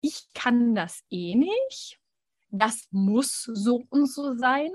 [0.02, 1.98] ich kann das eh nicht.
[2.50, 4.70] Das muss so und so sein.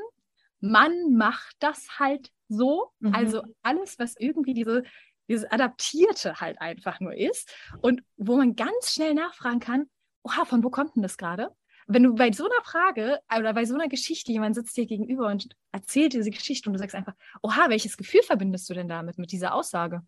[0.59, 2.91] Man macht das halt so.
[2.99, 3.13] Mhm.
[3.13, 4.83] Also alles, was irgendwie diese
[5.27, 9.89] dieses Adaptierte halt einfach nur ist und wo man ganz schnell nachfragen kann,
[10.23, 11.49] oha, von wo kommt denn das gerade?
[11.87, 15.27] Wenn du bei so einer Frage oder bei so einer Geschichte, jemand sitzt dir gegenüber
[15.27, 19.19] und erzählt diese Geschichte und du sagst einfach, oha, welches Gefühl verbindest du denn damit,
[19.19, 20.01] mit dieser Aussage?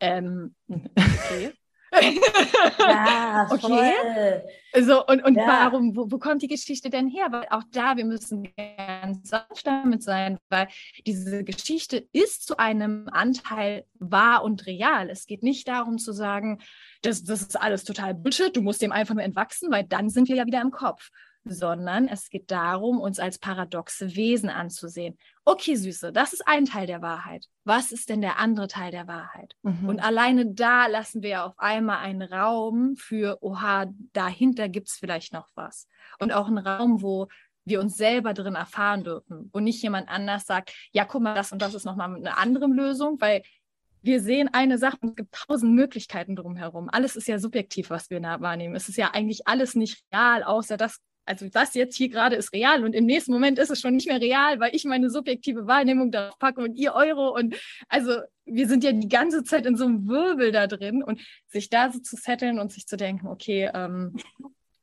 [0.00, 1.52] Ähm, okay.
[1.92, 4.42] Ja, okay.
[4.80, 5.46] So, und, und ja.
[5.46, 7.28] warum, wo, wo, kommt die Geschichte denn her?
[7.30, 10.68] Weil auch da, wir müssen ganz sanft damit sein, weil
[11.06, 15.08] diese Geschichte ist zu einem Anteil wahr und real.
[15.10, 16.60] Es geht nicht darum zu sagen,
[17.02, 20.28] das, das ist alles total Bullshit, du musst dem einfach nur entwachsen, weil dann sind
[20.28, 21.10] wir ja wieder im Kopf
[21.50, 25.16] sondern es geht darum, uns als paradoxe Wesen anzusehen.
[25.50, 27.46] Okay, Süße, das ist ein Teil der Wahrheit.
[27.64, 29.56] Was ist denn der andere Teil der Wahrheit?
[29.62, 29.88] Mhm.
[29.88, 35.32] Und alleine da lassen wir auf einmal einen Raum für, oha, dahinter gibt es vielleicht
[35.32, 35.88] noch was.
[36.18, 37.28] Und auch einen Raum, wo
[37.64, 41.50] wir uns selber drin erfahren dürfen wo nicht jemand anders sagt, ja, guck mal, das
[41.50, 43.40] und das ist nochmal eine andere Lösung, weil
[44.02, 46.90] wir sehen eine Sache und es gibt tausend Möglichkeiten drumherum.
[46.92, 48.76] Alles ist ja subjektiv, was wir wahrnehmen.
[48.76, 52.52] Es ist ja eigentlich alles nicht real, außer das also das jetzt hier gerade ist
[52.52, 55.66] real und im nächsten Moment ist es schon nicht mehr real, weil ich meine subjektive
[55.66, 57.54] Wahrnehmung darauf packe und ihr eure und
[57.88, 61.68] also wir sind ja die ganze Zeit in so einem Wirbel da drin und sich
[61.68, 64.16] da so zu setteln und sich zu denken, okay, ähm,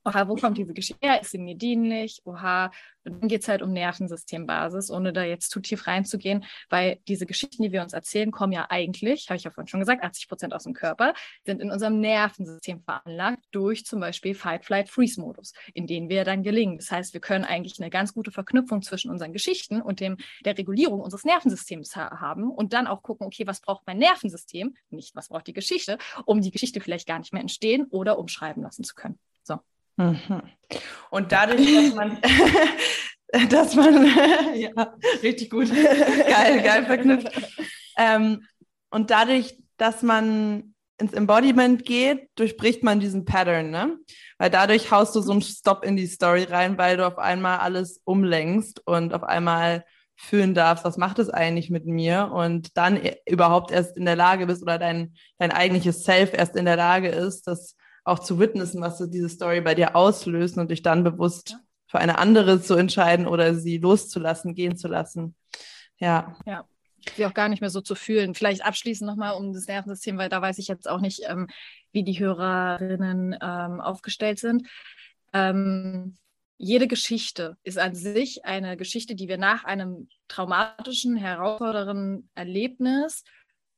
[0.06, 1.22] oha, wo kommt diese Geschichte her?
[1.22, 2.22] Ist sie mir dienlich?
[2.26, 2.72] Oha,
[3.06, 7.26] und dann geht es halt um Nervensystembasis, ohne da jetzt zu tief reinzugehen, weil diese
[7.26, 10.28] Geschichten, die wir uns erzählen, kommen ja eigentlich, habe ich ja vorhin schon gesagt, 80
[10.28, 11.14] Prozent aus dem Körper,
[11.44, 16.78] sind in unserem Nervensystem veranlagt durch zum Beispiel Fight-Flight-Freeze-Modus, in denen wir dann gelingen.
[16.78, 20.58] Das heißt, wir können eigentlich eine ganz gute Verknüpfung zwischen unseren Geschichten und dem, der
[20.58, 25.16] Regulierung unseres Nervensystems ha haben und dann auch gucken, okay, was braucht mein Nervensystem, nicht
[25.16, 28.84] was braucht die Geschichte, um die Geschichte vielleicht gar nicht mehr entstehen oder umschreiben lassen
[28.84, 29.20] zu können.
[29.44, 29.60] So.
[29.98, 30.42] Mhm.
[31.10, 32.18] Und dadurch, dass man,
[33.50, 34.06] dass man,
[34.56, 37.30] ja, richtig gut, geil, geil verknüpft.
[37.98, 38.46] Ähm,
[38.90, 43.98] und dadurch, dass man ins Embodiment geht, durchbricht man diesen Pattern, ne?
[44.38, 47.60] Weil dadurch haust du so einen Stop in die Story rein, weil du auf einmal
[47.60, 49.84] alles umlenkst und auf einmal
[50.18, 54.48] fühlen darfst, was macht es eigentlich mit mir und dann überhaupt erst in der Lage
[54.48, 58.82] bist oder dein, dein eigentliches Self erst in der Lage ist, das auch zu witnessen,
[58.82, 62.76] was so diese Story bei dir auslöst und dich dann bewusst für eine andere zu
[62.76, 65.36] entscheiden oder sie loszulassen, gehen zu lassen.
[65.98, 66.38] Ja.
[66.46, 66.66] Ja.
[67.16, 68.34] Sie auch gar nicht mehr so zu fühlen.
[68.34, 71.48] Vielleicht abschließend nochmal um das Nervensystem, weil da weiß ich jetzt auch nicht, ähm,
[71.92, 74.68] wie die Hörerinnen ähm, aufgestellt sind.
[75.32, 76.18] Ähm,
[76.58, 83.24] jede Geschichte ist an sich eine Geschichte, die wir nach einem traumatischen, herausfordernden Erlebnis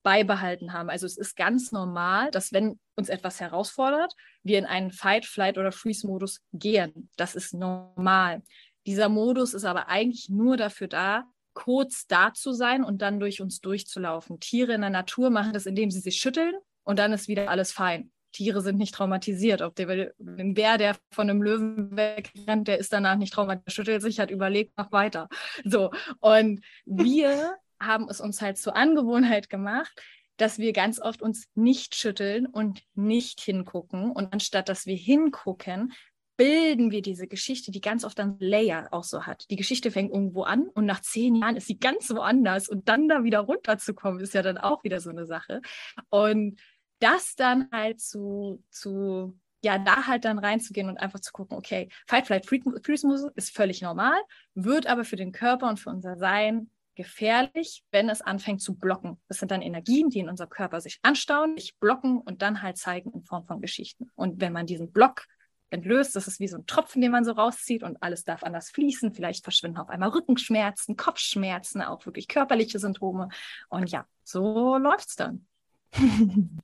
[0.08, 0.90] beibehalten haben.
[0.90, 5.58] Also es ist ganz normal, dass wenn uns etwas herausfordert, wir in einen Fight, Flight
[5.58, 7.10] oder Freeze-Modus gehen.
[7.18, 8.42] Das ist normal.
[8.86, 13.42] Dieser Modus ist aber eigentlich nur dafür da, kurz da zu sein und dann durch
[13.42, 14.40] uns durchzulaufen.
[14.40, 16.54] Tiere in der Natur machen das, indem sie sich schütteln
[16.86, 18.10] und dann ist wieder alles fein.
[18.32, 19.62] Tiere sind nicht traumatisiert.
[19.62, 24.02] Ob der ein Bär, der von einem Löwen wegrennt, der ist danach nicht traumatisiert, schüttelt
[24.02, 25.28] sich, hat überlegt, macht weiter.
[25.66, 25.92] So.
[26.22, 30.02] Und wir haben es uns halt zur Angewohnheit gemacht,
[30.38, 34.12] dass wir ganz oft uns nicht schütteln und nicht hingucken.
[34.12, 35.94] Und anstatt dass wir hingucken,
[36.38, 39.50] bilden wir diese Geschichte, die ganz oft dann Layer auch so hat.
[39.50, 43.10] Die Geschichte fängt irgendwo an und nach zehn Jahren ist sie ganz woanders und dann
[43.10, 45.62] da wieder runterzukommen, ist ja dann auch wieder so eine Sache.
[46.10, 46.60] Und
[47.00, 51.90] das dann halt zu, zu ja, da halt dann reinzugehen und einfach zu gucken, okay,
[52.06, 54.20] Fight, Flight, Freeze Muscle ist völlig normal,
[54.54, 59.22] wird aber für den Körper und für unser Sein gefährlich, wenn es anfängt zu blocken.
[59.28, 62.78] Das sind dann Energien, die in unserem Körper sich anstauen, sich blocken und dann halt
[62.78, 64.10] zeigen in Form von Geschichten.
[64.16, 65.26] Und wenn man diesen Block
[65.70, 68.72] entlöst, das ist wie so ein Tropfen, den man so rauszieht und alles darf anders
[68.72, 69.14] fließen.
[69.14, 73.30] Vielleicht verschwinden auf einmal Rückenschmerzen, Kopfschmerzen, auch wirklich körperliche Symptome.
[73.70, 75.46] Und ja, so läuft es dann.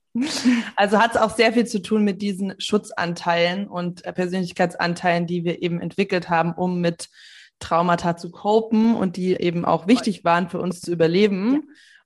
[0.75, 5.63] Also hat es auch sehr viel zu tun mit diesen Schutzanteilen und Persönlichkeitsanteilen, die wir
[5.63, 7.09] eben entwickelt haben, um mit
[7.63, 11.53] Traumata zu copen und die eben auch wichtig waren für uns zu überleben.
[11.53, 11.59] Ja.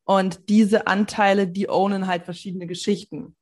[0.05, 3.35] Und diese Anteile, die ownen halt verschiedene Geschichten.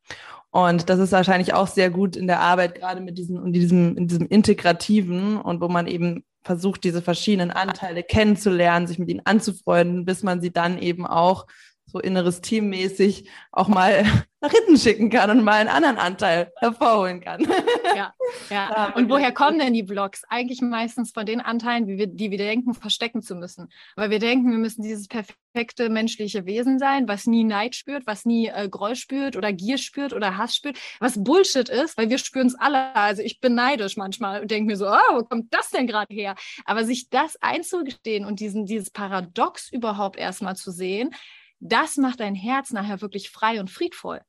[0.49, 3.97] Und das ist wahrscheinlich auch sehr gut in der Arbeit, gerade mit diesem, in diesem,
[3.97, 9.25] in diesem Integrativen und wo man eben versucht, diese verschiedenen Anteile kennenzulernen, sich mit ihnen
[9.25, 11.45] anzufreunden, bis man sie dann eben auch
[11.85, 14.03] so inneres Teammäßig auch mal
[14.41, 17.47] nach hinten schicken kann und mal einen anderen Anteil hervorholen kann.
[17.95, 18.13] Ja,
[18.49, 18.93] ja.
[18.95, 20.23] Und woher kommen denn die Blogs?
[20.29, 23.69] Eigentlich meistens von den Anteilen, die wir, die wir denken, verstecken zu müssen.
[23.95, 28.25] Weil wir denken, wir müssen dieses perfekte menschliche Wesen sein, was nie Neid spürt, was
[28.25, 32.19] nie äh, Groll spürt oder Gier spürt oder Hass spürt, was Bullshit ist, weil wir
[32.19, 32.95] spüren es alle.
[32.95, 36.13] Also ich bin neidisch manchmal und denke mir so, oh, wo kommt das denn gerade
[36.13, 36.35] her?
[36.65, 41.15] Aber sich das einzugestehen und diesen, dieses Paradox überhaupt erstmal zu sehen,
[41.59, 44.21] das macht dein Herz nachher wirklich frei und friedvoll.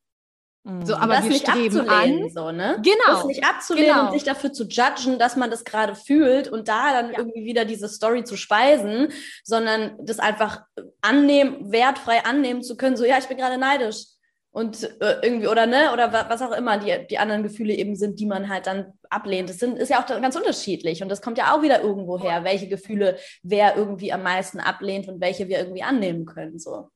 [0.82, 1.02] So, mhm.
[1.02, 2.28] aber das wir nicht streben an.
[2.28, 2.82] So, ne?
[2.82, 3.18] Genau.
[3.18, 4.06] Das nicht abzulehnen genau.
[4.06, 7.18] und sich dafür zu judgen, dass man das gerade fühlt und da dann ja.
[7.18, 9.12] irgendwie wieder diese Story zu speisen,
[9.44, 10.62] sondern das einfach
[11.02, 14.06] annehmen, wertfrei annehmen zu können, so, ja, ich bin gerade neidisch.
[14.50, 18.18] Und äh, irgendwie, oder ne, oder was auch immer die, die anderen Gefühle eben sind,
[18.18, 19.50] die man halt dann ablehnt.
[19.50, 21.02] Das sind, ist ja auch ganz unterschiedlich.
[21.02, 25.08] Und das kommt ja auch wieder irgendwo her, welche Gefühle wer irgendwie am meisten ablehnt
[25.08, 26.58] und welche wir irgendwie annehmen können.
[26.58, 26.88] So.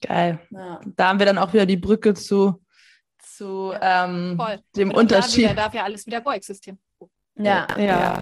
[0.00, 0.40] Geil.
[0.50, 0.80] Ja.
[0.96, 2.64] Da haben wir dann auch wieder die Brücke zu,
[3.18, 4.40] zu ja, ähm,
[4.76, 5.46] dem Unterschied.
[5.46, 6.78] Da wieder, darf ja alles wieder koexistieren.
[7.34, 7.84] Ja, ja.
[7.84, 8.20] ja.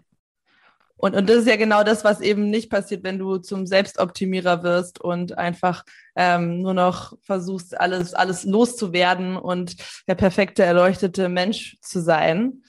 [0.99, 4.63] Und, und das ist ja genau das, was eben nicht passiert, wenn du zum Selbstoptimierer
[4.63, 5.85] wirst und einfach
[6.15, 9.77] ähm, nur noch versuchst, alles, alles loszuwerden und
[10.09, 12.63] der perfekte, erleuchtete Mensch zu sein.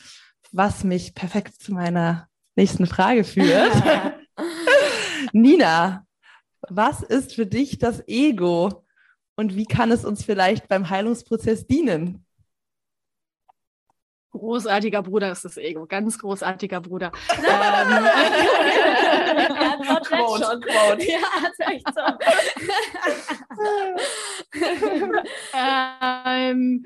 [0.52, 3.72] Was mich perfekt zu meiner nächsten Frage führt.
[5.32, 6.06] Nina,
[6.70, 8.84] was ist für dich das Ego?
[9.38, 12.26] Und wie kann es uns vielleicht beim Heilungsprozess dienen?
[14.32, 17.12] Großartiger Bruder ist das Ego, ganz großartiger Bruder.
[17.38, 17.46] ähm,
[19.84, 20.62] ja, quote, schon.
[20.62, 21.04] Quote.
[21.06, 21.20] Ja,
[21.50, 22.02] ist echt so.
[25.56, 26.86] ähm,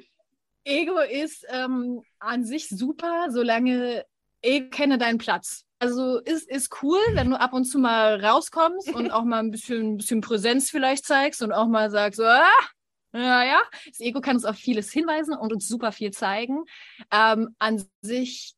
[0.63, 4.05] Ego ist ähm, an sich super, solange
[4.41, 8.93] ich kenne deinen Platz also ist, ist cool, wenn du ab und zu mal rauskommst
[8.93, 12.23] und auch mal ein bisschen, ein bisschen Präsenz vielleicht zeigst und auch mal sagst, so,
[12.23, 12.45] ah,
[13.13, 13.61] ja, ja.
[13.87, 16.65] Das Ego kann uns auf vieles hinweisen und uns super viel zeigen.
[17.11, 18.53] Ähm, an sich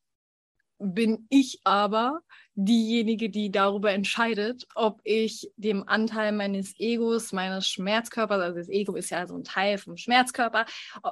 [0.78, 2.20] bin ich aber
[2.56, 8.94] diejenige, die darüber entscheidet, ob ich dem Anteil meines Egos, meines Schmerzkörpers, also das Ego
[8.94, 10.66] ist ja so ein Teil vom Schmerzkörper,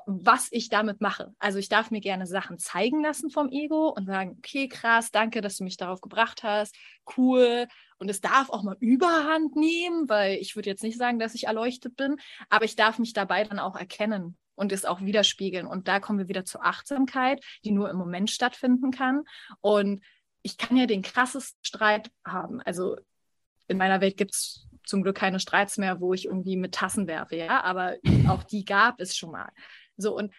[0.06, 1.34] was ich damit mache.
[1.38, 5.40] Also ich darf mir gerne Sachen zeigen lassen vom Ego und sagen, okay, krass, danke,
[5.40, 6.76] dass du mich darauf gebracht hast,
[7.16, 7.66] cool.
[7.98, 11.44] Und es darf auch mal Überhand nehmen, weil ich würde jetzt nicht sagen, dass ich
[11.44, 12.16] erleuchtet bin,
[12.50, 15.66] aber ich darf mich dabei dann auch erkennen und es auch widerspiegeln.
[15.66, 19.22] Und da kommen wir wieder zur Achtsamkeit, die nur im Moment stattfinden kann.
[19.60, 20.02] Und
[20.42, 22.60] ich kann ja den krassesten Streit haben.
[22.60, 22.96] Also
[23.68, 27.06] in meiner Welt gibt es zum Glück keine Streits mehr, wo ich irgendwie mit Tassen
[27.06, 27.96] werfe, ja, aber
[28.28, 29.50] auch die gab es schon mal.
[29.96, 30.32] So und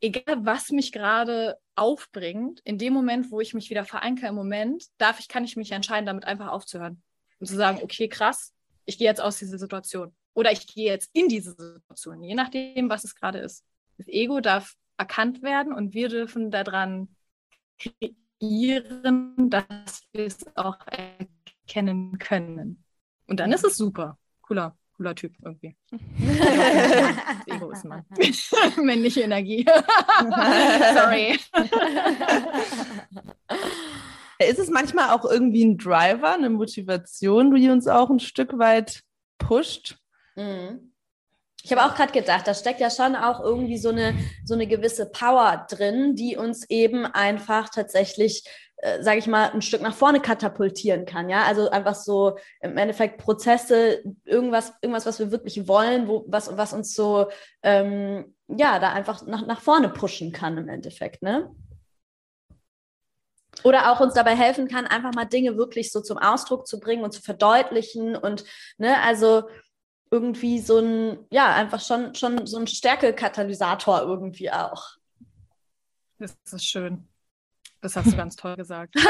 [0.00, 4.84] egal was mich gerade aufbringt, in dem Moment, wo ich mich wieder verankere im Moment,
[4.98, 7.02] darf ich, kann ich mich entscheiden, damit einfach aufzuhören
[7.38, 8.52] und zu sagen, okay, krass,
[8.84, 12.88] ich gehe jetzt aus dieser Situation oder ich gehe jetzt in diese Situation, je nachdem,
[12.90, 13.64] was es gerade ist.
[13.96, 17.08] Das Ego darf erkannt werden und wir dürfen daran
[18.38, 22.84] kreieren, dass wir es auch erkennen können.
[23.26, 24.18] Und dann ist es super.
[24.42, 24.76] Cooler.
[24.96, 25.76] cooler Typ irgendwie.
[27.46, 28.04] Ego ist Mann.
[28.82, 29.64] Männliche Energie.
[30.94, 31.38] Sorry.
[34.40, 39.04] Ist es manchmal auch irgendwie ein Driver, eine Motivation, die uns auch ein Stück weit
[39.38, 39.96] pusht?
[40.34, 40.92] Mhm.
[41.64, 44.66] Ich habe auch gerade gedacht, da steckt ja schon auch irgendwie so eine, so eine
[44.66, 48.44] gewisse Power drin, die uns eben einfach tatsächlich,
[48.76, 51.30] äh, sage ich mal, ein Stück nach vorne katapultieren kann.
[51.30, 56.54] Ja, also einfach so im Endeffekt Prozesse, irgendwas, irgendwas, was wir wirklich wollen, wo, was,
[56.54, 57.30] was uns so,
[57.62, 61.50] ähm, ja, da einfach nach, nach vorne pushen kann im Endeffekt, ne?
[63.62, 67.04] Oder auch uns dabei helfen kann, einfach mal Dinge wirklich so zum Ausdruck zu bringen
[67.04, 68.44] und zu verdeutlichen und,
[68.76, 69.44] ne, also
[70.10, 74.96] irgendwie so ein, ja, einfach schon, schon so ein Stärkekatalysator irgendwie auch.
[76.18, 77.08] Das ist schön.
[77.84, 78.96] Das hast du ganz toll gesagt.
[78.96, 79.02] ich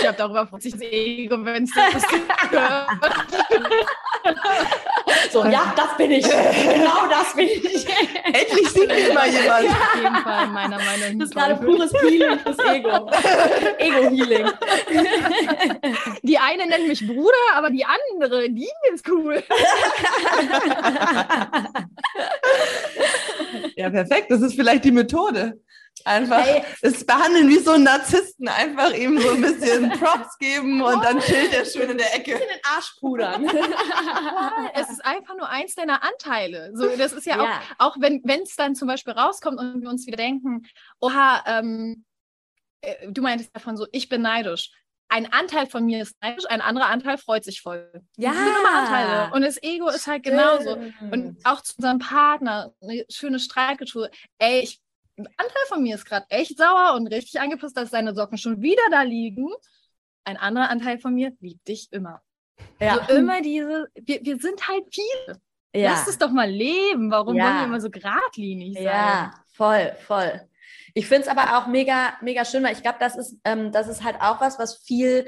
[0.00, 2.02] glaube, darüber freut sich das Ego, wenn es das
[2.50, 2.88] hört.
[5.30, 6.24] So, ja, das bin ich.
[6.24, 7.86] Genau das bin ich.
[8.22, 9.64] Endlich sieht mich mal jemand.
[9.64, 9.70] Ja.
[9.70, 11.20] Auf jeden Fall, meiner Meinung nach.
[11.20, 13.10] Das ist gerade pures Healing fürs Ego.
[13.78, 14.50] Ego-Healing.
[16.22, 19.42] Die eine nennt mich Bruder, aber die andere, die ist cool.
[23.76, 24.30] ja, perfekt.
[24.30, 25.58] Das ist vielleicht die Methode.
[26.04, 26.64] Einfach hey.
[26.80, 31.20] es behandeln wie so einen Narzissten, einfach ihm so ein bisschen Props geben und dann
[31.20, 32.32] chillt er schön in der Ecke.
[32.32, 33.44] In den Arsch pudern.
[34.74, 36.72] es ist einfach nur eins deiner Anteile.
[36.74, 37.60] So, das ist ja, ja.
[37.78, 40.66] auch, auch wenn es dann zum Beispiel rauskommt und wir uns wieder denken,
[41.00, 42.04] oha, ähm,
[42.80, 44.70] äh, du meintest davon so, ich bin neidisch.
[45.08, 47.92] Ein Anteil von mir ist neidisch, ein anderer Anteil freut sich voll.
[48.16, 48.30] Ja.
[48.30, 49.34] Das sind immer Anteile.
[49.34, 50.78] Und das Ego ist halt genauso.
[51.10, 54.08] Und auch zu unserem Partner, eine schöne Streitkultur.
[54.38, 54.80] Ey, ich
[55.16, 58.62] ein Anteil von mir ist gerade echt sauer und richtig angepisst, dass seine Socken schon
[58.62, 59.48] wieder da liegen.
[60.24, 62.22] Ein anderer Anteil von mir liebt dich immer.
[62.80, 62.98] Ja.
[62.98, 65.40] Also immer diese, wir, wir sind halt viele.
[65.74, 65.92] Ja.
[65.92, 67.10] Lass es doch mal leben.
[67.10, 67.44] Warum ja.
[67.44, 68.84] wollen wir immer so geradlinig sein?
[68.84, 70.48] Ja, voll, voll.
[70.94, 73.88] Ich finde es aber auch mega, mega schön, weil ich glaube, das ist, ähm, das
[73.88, 75.26] ist halt auch was, was viel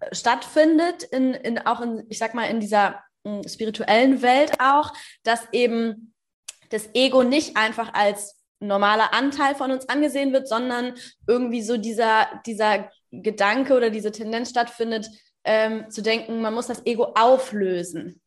[0.00, 4.60] äh, stattfindet, in, in, auch in, ich sag mal, in dieser mh, hm, spirituellen Welt
[4.60, 6.12] auch, dass eben
[6.70, 10.94] das Ego nicht einfach als normaler Anteil von uns angesehen wird, sondern
[11.26, 15.08] irgendwie so dieser, dieser Gedanke oder diese Tendenz stattfindet,
[15.44, 18.20] ähm, zu denken, man muss das Ego auflösen.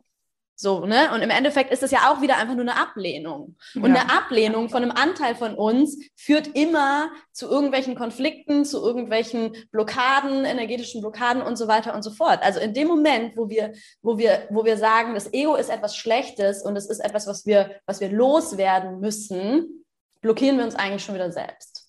[0.61, 1.13] So, ne?
[1.13, 3.55] Und im Endeffekt ist es ja auch wieder einfach nur eine Ablehnung.
[3.75, 4.01] Und ja.
[4.01, 10.43] eine Ablehnung von einem Anteil von uns führt immer zu irgendwelchen Konflikten, zu irgendwelchen Blockaden,
[10.43, 12.39] energetischen Blockaden und so weiter und so fort.
[12.41, 13.71] Also in dem Moment, wo wir,
[14.01, 17.45] wo wir, wo wir sagen, das Ego ist etwas Schlechtes und es ist etwas, was
[17.45, 19.86] wir, was wir loswerden müssen,
[20.22, 21.88] blockieren wir uns eigentlich schon wieder selbst.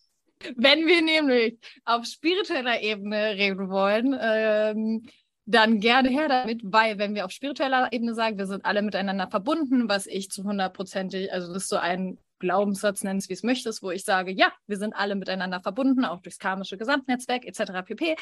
[0.56, 5.06] Wenn wir nämlich auf spiritueller Ebene reden wollen, ähm,
[5.44, 9.28] dann gerne her damit, weil wenn wir auf spiritueller Ebene sagen, wir sind alle miteinander
[9.28, 13.42] verbunden, was ich zu hundertprozentig, also das ist so ein Glaubenssatz, nenn es wie es
[13.42, 17.84] möchtest, wo ich sage, ja, wir sind alle miteinander verbunden, auch durchs karmische Gesamtnetzwerk etc.
[17.84, 18.16] pp.,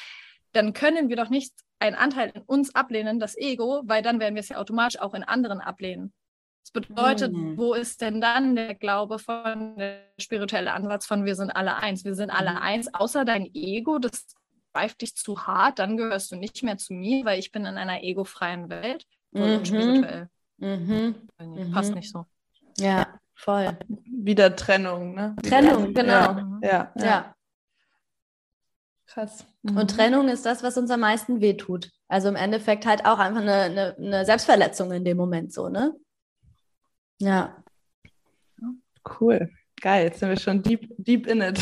[0.52, 4.34] dann können wir doch nicht einen Anteil in uns ablehnen, das Ego, weil dann werden
[4.34, 6.12] wir es ja automatisch auch in anderen ablehnen.
[6.62, 7.56] Das bedeutet, mhm.
[7.56, 12.04] wo ist denn dann der Glaube von, der spirituelle Ansatz von wir sind alle eins?
[12.04, 12.58] Wir sind alle mhm.
[12.58, 14.26] eins, außer dein Ego, das
[14.74, 17.76] greift dich zu hart, dann gehörst du nicht mehr zu mir, weil ich bin in
[17.78, 19.06] einer egofreien Welt.
[19.32, 19.64] Mhm.
[19.64, 20.28] spirituell.
[20.58, 21.14] Mhm.
[21.72, 22.26] Passt nicht so.
[22.78, 23.76] Ja, voll.
[24.04, 25.36] Wieder Trennung, ne?
[25.42, 26.58] Trennung, genau.
[26.60, 26.92] Ja, ja.
[26.96, 27.34] ja.
[29.06, 29.46] Krass.
[29.62, 29.88] Und mhm.
[29.88, 31.90] Trennung ist das, was uns am meisten wehtut.
[32.08, 35.94] Also im Endeffekt halt auch einfach eine, eine, eine Selbstverletzung in dem Moment so, ne?
[37.18, 37.62] Ja.
[39.20, 39.50] Cool.
[39.80, 41.58] Geil, jetzt sind wir schon deep, deep in it.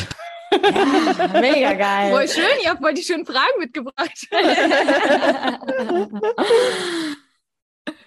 [0.52, 2.10] Ja, mega geil.
[2.12, 4.28] Voll schön, ihr habt voll die schönen Fragen mitgebracht.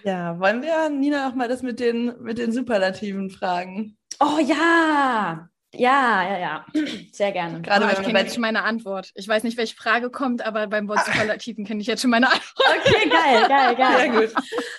[0.03, 3.97] ja, wollen wir Nina auch mal das mit den, mit den Superlativen fragen?
[4.19, 6.65] Oh ja, ja, ja, ja.
[7.11, 7.61] Sehr gerne.
[7.61, 9.11] Gerade oh, ich kenne jetzt schon meine Antwort.
[9.13, 12.27] Ich weiß nicht, welche Frage kommt, aber beim Wort Superlativen kenne ich jetzt schon meine
[12.31, 12.77] Antwort.
[12.79, 13.97] Okay, geil, geil, geil.
[13.97, 14.33] Sehr gut.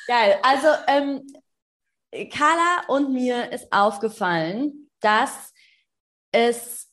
[0.09, 0.35] Geil.
[0.43, 1.23] Also, ähm,
[2.31, 5.53] Carla und mir ist aufgefallen, dass
[6.33, 6.89] es,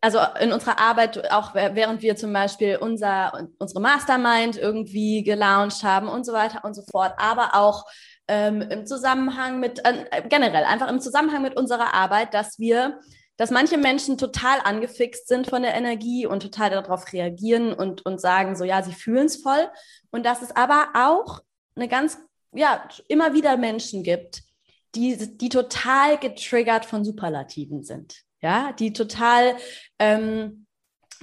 [0.00, 6.08] also in unserer Arbeit, auch während wir zum Beispiel unser, unsere Mastermind irgendwie gelauncht haben
[6.08, 7.84] und so weiter und so fort, aber auch
[8.28, 13.00] ähm, im Zusammenhang mit, äh, generell einfach im Zusammenhang mit unserer Arbeit, dass wir
[13.40, 18.20] dass manche Menschen total angefixt sind von der Energie und total darauf reagieren und, und
[18.20, 19.66] sagen so, ja, sie fühlen es voll.
[20.10, 21.40] Und dass es aber auch
[21.74, 22.18] eine ganz,
[22.52, 24.42] ja, immer wieder Menschen gibt,
[24.94, 28.22] die, die total getriggert von Superlativen sind.
[28.42, 29.56] Ja, die total,
[29.98, 30.66] ähm,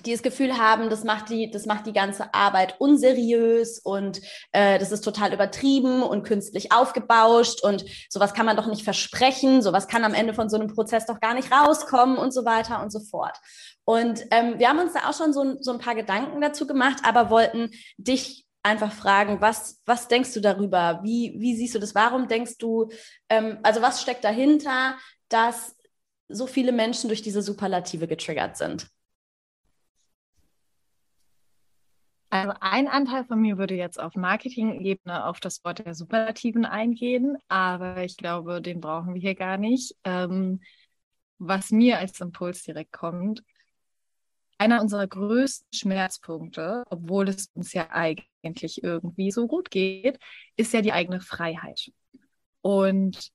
[0.06, 4.78] die das Gefühl haben, das macht die, das macht die ganze Arbeit unseriös und äh,
[4.78, 9.88] das ist total übertrieben und künstlich aufgebauscht und sowas kann man doch nicht versprechen, sowas
[9.88, 12.92] kann am Ende von so einem Prozess doch gar nicht rauskommen und so weiter und
[12.92, 13.38] so fort.
[13.86, 17.00] Und ähm, wir haben uns da auch schon so, so ein paar Gedanken dazu gemacht,
[17.04, 21.00] aber wollten dich einfach fragen, was, was denkst du darüber?
[21.04, 21.96] Wie, wie siehst du das?
[21.96, 22.90] Warum denkst du,
[23.30, 24.98] ähm, also was steckt dahinter,
[25.30, 25.76] dass
[26.28, 28.88] so viele Menschen durch diese Superlative getriggert sind?
[32.30, 37.38] Also ein Anteil von mir würde jetzt auf Marketing-Ebene auf das Wort der Superlativen eingehen,
[37.48, 39.96] aber ich glaube, den brauchen wir hier gar nicht.
[40.04, 40.60] Ähm,
[41.40, 43.44] was mir als Impuls direkt kommt,
[44.58, 50.20] einer unserer größten Schmerzpunkte, obwohl es uns ja eigentlich irgendwie so gut geht,
[50.56, 51.92] ist ja die eigene Freiheit.
[52.62, 53.32] Und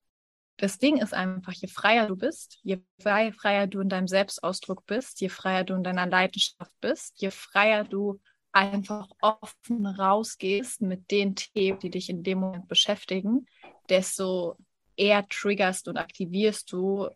[0.56, 5.20] das Ding ist einfach, je freier du bist, je freier du in deinem Selbstausdruck bist,
[5.20, 8.20] je freier du in deiner Leidenschaft bist, je freier du
[8.52, 13.46] einfach offen rausgehst mit den Themen, die dich in dem Moment beschäftigen,
[13.88, 14.56] desto
[14.96, 17.08] eher triggerst und aktivierst du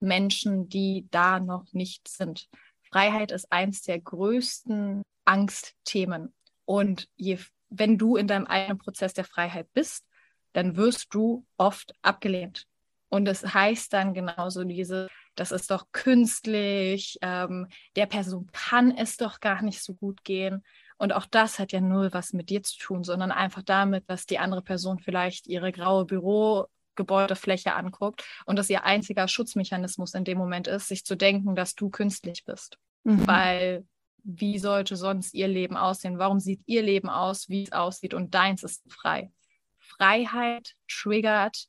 [0.00, 2.48] Menschen, die da noch nicht sind.
[2.94, 6.32] Freiheit ist eins der größten Angstthemen.
[6.64, 10.04] Und je, wenn du in deinem eigenen Prozess der Freiheit bist,
[10.52, 12.68] dann wirst du oft abgelehnt.
[13.08, 17.66] Und es das heißt dann genauso diese, das ist doch künstlich, ähm,
[17.96, 20.62] der Person kann es doch gar nicht so gut gehen.
[20.96, 24.24] Und auch das hat ja null was mit dir zu tun, sondern einfach damit, dass
[24.24, 30.38] die andere Person vielleicht ihre graue Bürogebäudefläche anguckt und dass ihr einziger Schutzmechanismus in dem
[30.38, 32.78] Moment ist, sich zu denken, dass du künstlich bist.
[33.04, 33.26] Mhm.
[33.26, 33.86] Weil
[34.24, 36.18] wie sollte sonst ihr Leben aussehen?
[36.18, 39.30] Warum sieht ihr Leben aus, wie es aussieht und deins ist frei?
[39.78, 41.66] Freiheit triggert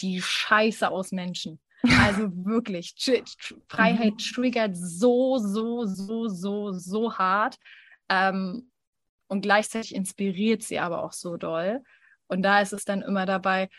[0.00, 1.60] die Scheiße aus Menschen.
[2.02, 2.94] Also wirklich,
[3.66, 4.18] Freiheit mhm.
[4.18, 7.56] triggert so, so, so, so, so hart.
[8.10, 8.70] Ähm,
[9.28, 11.82] und gleichzeitig inspiriert sie aber auch so doll.
[12.26, 13.70] Und da ist es dann immer dabei,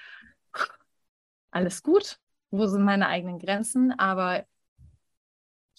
[1.52, 2.18] alles gut,
[2.50, 4.46] wo sind meine eigenen Grenzen, aber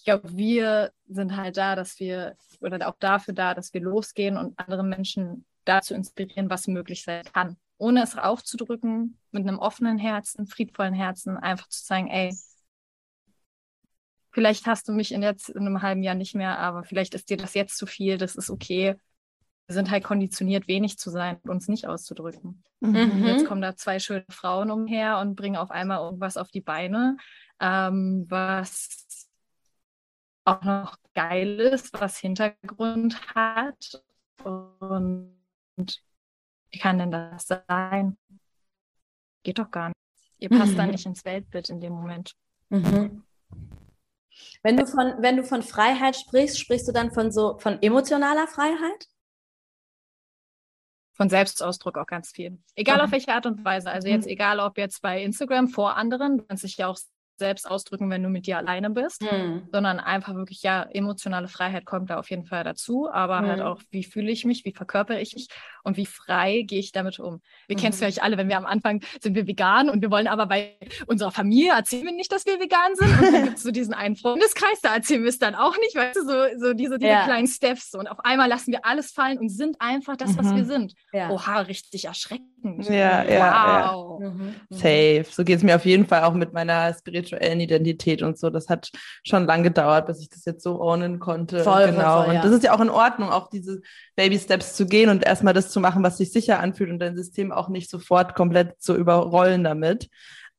[0.03, 4.35] ich glaube, wir sind halt da, dass wir, oder auch dafür da, dass wir losgehen
[4.35, 7.55] und andere Menschen dazu inspirieren, was möglich sein kann.
[7.77, 12.35] Ohne es aufzudrücken, mit einem offenen Herzen, friedvollen Herzen, einfach zu sagen, ey,
[14.31, 17.29] vielleicht hast du mich in, jetzt, in einem halben Jahr nicht mehr, aber vielleicht ist
[17.29, 18.97] dir das jetzt zu viel, das ist okay.
[19.67, 22.61] Wir sind halt konditioniert, wenig zu sein und uns nicht auszudrücken.
[22.81, 23.23] Mhm.
[23.25, 27.15] Jetzt kommen da zwei schöne Frauen umher und bringen auf einmal irgendwas auf die Beine,
[27.61, 29.07] ähm, was
[30.45, 34.03] auch noch geil ist, was Hintergrund hat.
[34.43, 35.33] Und
[36.71, 38.17] wie kann denn das sein?
[39.43, 39.97] Geht doch gar nicht.
[40.39, 40.77] Ihr passt mhm.
[40.77, 42.35] da nicht ins Weltbild in dem Moment.
[42.69, 43.23] Mhm.
[44.63, 48.47] Wenn du von, wenn du von Freiheit sprichst, sprichst du dann von so von emotionaler
[48.47, 49.07] Freiheit?
[51.15, 52.57] Von Selbstausdruck auch ganz viel.
[52.75, 53.05] Egal okay.
[53.05, 53.91] auf welche Art und Weise.
[53.91, 54.31] Also jetzt mhm.
[54.31, 56.97] egal, ob jetzt bei Instagram vor anderen, du kannst dich ja auch
[57.43, 59.67] selbst ausdrücken, wenn du mit dir alleine bist, mhm.
[59.71, 63.47] sondern einfach wirklich, ja, emotionale Freiheit kommt da auf jeden Fall dazu, aber mhm.
[63.47, 65.49] halt auch, wie fühle ich mich, wie verkörpere ich mich
[65.83, 67.41] und wie frei gehe ich damit um.
[67.67, 67.81] Wir mhm.
[67.81, 70.45] kennen es vielleicht alle, wenn wir am Anfang sind wir vegan und wir wollen aber
[70.45, 70.77] bei
[71.07, 73.93] unserer Familie erzählen wir nicht, dass wir vegan sind und dann gibt es so diesen
[73.93, 77.11] einen Freundeskreis, da erzählen wir es dann auch nicht, weißt du, so, so diese, diese
[77.11, 77.25] ja.
[77.25, 80.63] kleinen Steps und auf einmal lassen wir alles fallen und sind einfach das, was wir
[80.63, 80.67] mhm.
[80.67, 80.93] sind.
[81.11, 81.29] Ja.
[81.29, 82.52] Oha, richtig erschreckend.
[82.63, 84.21] Ja, ja, wow.
[84.21, 84.29] Ja.
[84.29, 84.55] Mhm.
[84.69, 85.25] Safe.
[85.29, 88.49] So geht es mir auf jeden Fall auch mit meiner spirituellen Identität und so.
[88.49, 88.89] Das hat
[89.25, 91.59] schon lange gedauert, bis ich das jetzt so ownen konnte.
[91.59, 92.17] Voll, genau.
[92.17, 92.41] Voll, voll, ja.
[92.41, 93.81] Und das ist ja auch in Ordnung, auch diese
[94.15, 97.15] Baby Steps zu gehen und erstmal das zu machen, was sich sicher anfühlt und dein
[97.15, 100.09] System auch nicht sofort komplett zu überrollen damit.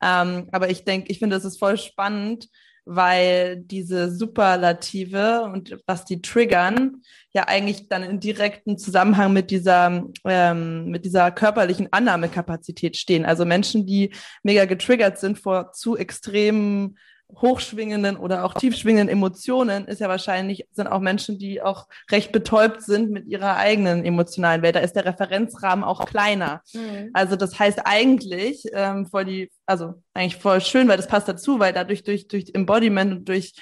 [0.02, 2.48] Ähm, aber ich denke, ich finde, das ist voll spannend,
[2.84, 10.04] weil diese Superlative und was die triggern, ja eigentlich dann in direkten Zusammenhang mit dieser,
[10.24, 13.24] ähm, mit dieser körperlichen Annahmekapazität stehen.
[13.24, 14.12] Also Menschen, die
[14.42, 16.96] mega getriggert sind vor zu extremen
[17.40, 22.82] hochschwingenden oder auch tiefschwingenden Emotionen ist ja wahrscheinlich, sind auch Menschen, die auch recht betäubt
[22.82, 24.76] sind mit ihrer eigenen emotionalen Welt.
[24.76, 26.62] Da ist der Referenzrahmen auch kleiner.
[26.72, 27.10] Mhm.
[27.12, 31.58] Also das heißt eigentlich ähm, voll die, also eigentlich voll schön, weil das passt dazu,
[31.58, 33.54] weil dadurch durch, durch Embodiment und durch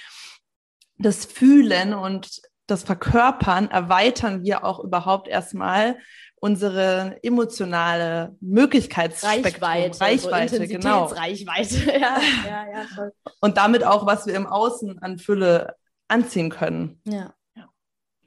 [0.98, 5.96] das Fühlen und das Verkörpern erweitern wir auch überhaupt erstmal
[6.42, 11.04] unsere emotionale Möglichkeitsspektrum, Reichweite, Reichweite, so genau.
[11.04, 11.86] Reichweite.
[11.86, 13.12] ja, ja, ja, voll.
[13.40, 15.76] Und damit auch, was wir im Außen an Fülle
[16.08, 17.00] anziehen können.
[17.04, 17.32] Ja.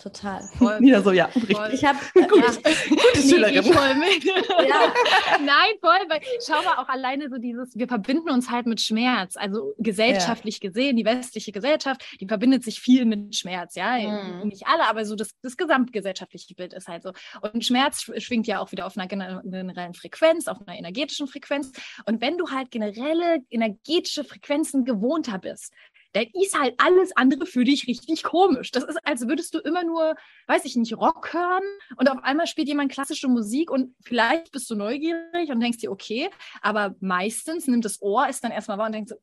[0.06, 0.41] Total.
[0.58, 0.80] Voll.
[0.80, 1.28] Wieder so, ja.
[1.28, 1.70] Voll.
[1.74, 2.72] Ich habe äh, Gut, ja.
[2.89, 3.64] gute Schülerin.
[3.64, 4.24] Nee, voll mit.
[4.24, 4.93] ja.
[5.39, 9.36] Nein, voll, weil schau mal auch alleine so dieses, wir verbinden uns halt mit Schmerz.
[9.36, 10.70] Also gesellschaftlich ja.
[10.70, 13.97] gesehen, die westliche Gesellschaft, die verbindet sich viel mit Schmerz, ja.
[13.97, 14.49] Mhm.
[14.49, 17.12] Nicht alle, aber so das, das gesamtgesellschaftliche Bild ist halt so.
[17.41, 21.72] Und Schmerz schwingt ja auch wieder auf einer generellen Frequenz, auf einer energetischen Frequenz.
[22.06, 25.74] Und wenn du halt generelle energetische Frequenzen gewohnter bist,
[26.16, 28.72] dann ist halt alles andere für dich richtig komisch.
[28.72, 30.16] Das ist, als würdest du immer nur,
[30.47, 31.63] weiß ich nicht, Rock hören
[31.97, 35.91] und auf einmal spielt jemand klassische Musik und vielleicht bist du neugierig und denkst dir,
[35.91, 36.30] okay,
[36.61, 39.16] aber meistens nimmt das Ohr, ist dann erstmal wahr und denkt so,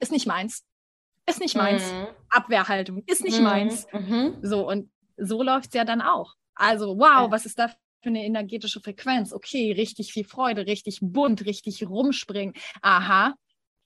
[0.00, 0.64] ist nicht meins.
[1.26, 1.90] Ist nicht meins.
[1.90, 2.06] Mhm.
[2.28, 3.44] Abwehrhaltung, ist nicht mhm.
[3.44, 3.86] meins.
[3.92, 4.36] Mhm.
[4.42, 6.34] So, und so läuft es ja dann auch.
[6.54, 9.32] Also, wow, was ist da für eine energetische Frequenz?
[9.32, 12.54] Okay, richtig viel Freude, richtig bunt, richtig rumspringen.
[12.82, 13.34] Aha,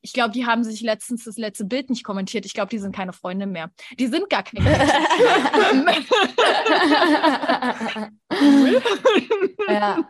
[0.01, 2.47] ich glaube, die haben sich letztens das letzte Bild nicht kommentiert.
[2.47, 3.73] Ich glaube, die sind keine Freunde mehr.
[3.99, 4.61] Die sind gar keine.
[9.69, 10.09] ja.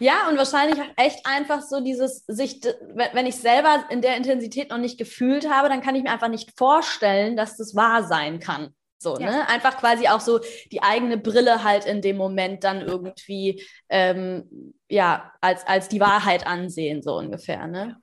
[0.00, 4.70] ja, und wahrscheinlich auch echt einfach so dieses, sich, wenn ich selber in der Intensität
[4.70, 8.40] noch nicht gefühlt habe, dann kann ich mir einfach nicht vorstellen, dass das wahr sein
[8.40, 8.70] kann.
[8.98, 9.30] So, ja.
[9.30, 9.48] ne?
[9.48, 10.40] Einfach quasi auch so
[10.72, 16.46] die eigene Brille halt in dem Moment dann irgendwie ähm, ja, als, als die Wahrheit
[16.46, 18.00] ansehen, so ungefähr, ne?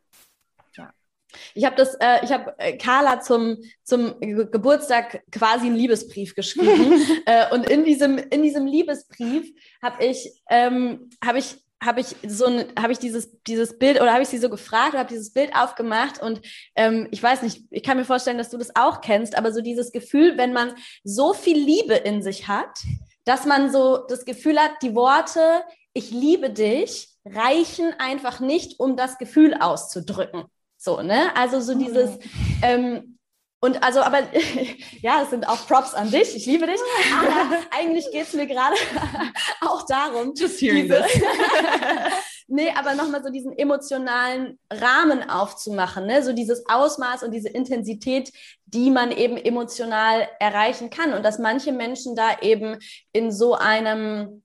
[1.53, 7.01] Ich habe das, äh, ich habe äh, Carla zum, zum Geburtstag quasi einen Liebesbrief geschrieben.
[7.25, 12.45] äh, und in diesem, in diesem Liebesbrief habe ich, ähm, habe ich habe ich so
[12.45, 15.33] ein, habe ich dieses, dieses Bild oder habe ich sie so gefragt oder habe dieses
[15.33, 16.41] Bild aufgemacht und
[16.75, 19.61] ähm, ich weiß nicht, ich kann mir vorstellen, dass du das auch kennst, aber so
[19.61, 20.73] dieses Gefühl, wenn man
[21.03, 22.79] so viel Liebe in sich hat,
[23.25, 25.63] dass man so das Gefühl hat, die Worte,
[25.93, 30.45] ich liebe dich, reichen einfach nicht, um das Gefühl auszudrücken.
[30.83, 31.33] So, ne?
[31.33, 32.19] Also so dieses, mhm.
[32.61, 33.17] ähm,
[33.61, 34.19] und also, aber
[35.01, 36.35] ja, es sind auch Props an dich.
[36.35, 36.81] Ich liebe dich.
[37.17, 38.75] Aber eigentlich geht es mir gerade
[39.61, 40.33] auch darum.
[40.35, 41.21] Just hearing diese, this.
[42.47, 46.21] nee, aber nochmal so diesen emotionalen Rahmen aufzumachen, ne?
[46.21, 48.33] So dieses Ausmaß und diese Intensität,
[48.65, 51.13] die man eben emotional erreichen kann.
[51.13, 52.77] Und dass manche Menschen da eben
[53.13, 54.42] in so einem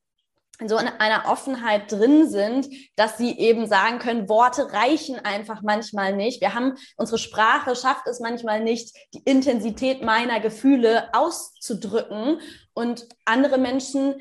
[0.61, 6.17] in so einer Offenheit drin sind, dass sie eben sagen können, Worte reichen einfach manchmal
[6.17, 6.41] nicht.
[6.41, 12.41] Wir haben, unsere Sprache schafft es manchmal nicht, die Intensität meiner Gefühle auszudrücken.
[12.75, 14.17] Und andere Menschen,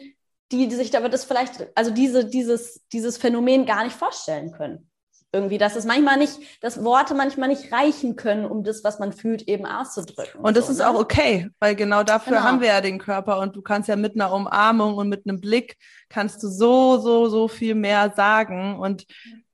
[0.51, 4.86] die sich aber das vielleicht, also diese, dieses, dieses Phänomen gar nicht vorstellen können
[5.33, 9.11] irgendwie, dass es manchmal nicht, dass Worte manchmal nicht reichen können, um das, was man
[9.11, 10.39] fühlt, eben auszudrücken.
[10.41, 10.89] Und das so, ist ne?
[10.89, 12.45] auch okay, weil genau dafür genau.
[12.45, 15.41] haben wir ja den Körper und du kannst ja mit einer Umarmung und mit einem
[15.41, 15.77] Blick
[16.09, 19.05] kannst du so, so, so viel mehr sagen und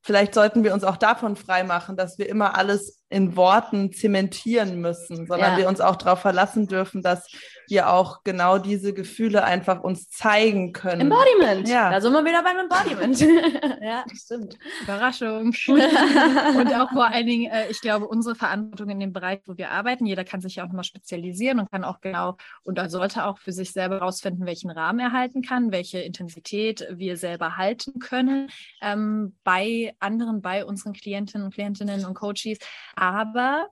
[0.04, 5.26] vielleicht sollten wir uns auch davon freimachen, dass wir immer alles in Worten zementieren müssen,
[5.26, 5.58] sondern ja.
[5.58, 7.26] wir uns auch darauf verlassen dürfen, dass
[7.68, 11.02] wir auch genau diese Gefühle einfach uns zeigen können.
[11.02, 11.68] Embodiment.
[11.68, 11.90] Ja.
[11.90, 13.20] Da sind wir wieder beim Embodiment.
[13.82, 14.58] ja, stimmt.
[14.82, 15.54] Überraschung.
[15.68, 19.70] und auch vor allen Dingen, äh, ich glaube, unsere Verantwortung in dem Bereich, wo wir
[19.70, 23.38] arbeiten, jeder kann sich ja auch nochmal spezialisieren und kann auch genau und sollte auch
[23.38, 28.50] für sich selber herausfinden, welchen Rahmen er halten kann, welche Intensität wir selber halten können
[28.80, 32.58] ähm, bei anderen, bei unseren Klientinnen und Klientinnen und Coaches.
[32.94, 33.68] Aber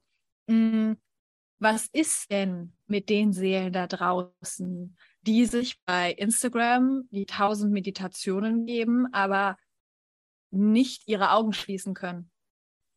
[0.47, 0.97] mh, mm,
[1.63, 8.67] was ist denn mit den Seelen da draußen, die sich bei Instagram die tausend Meditationen
[8.67, 9.57] geben, aber
[10.51, 12.31] nicht ihre Augen schließen können?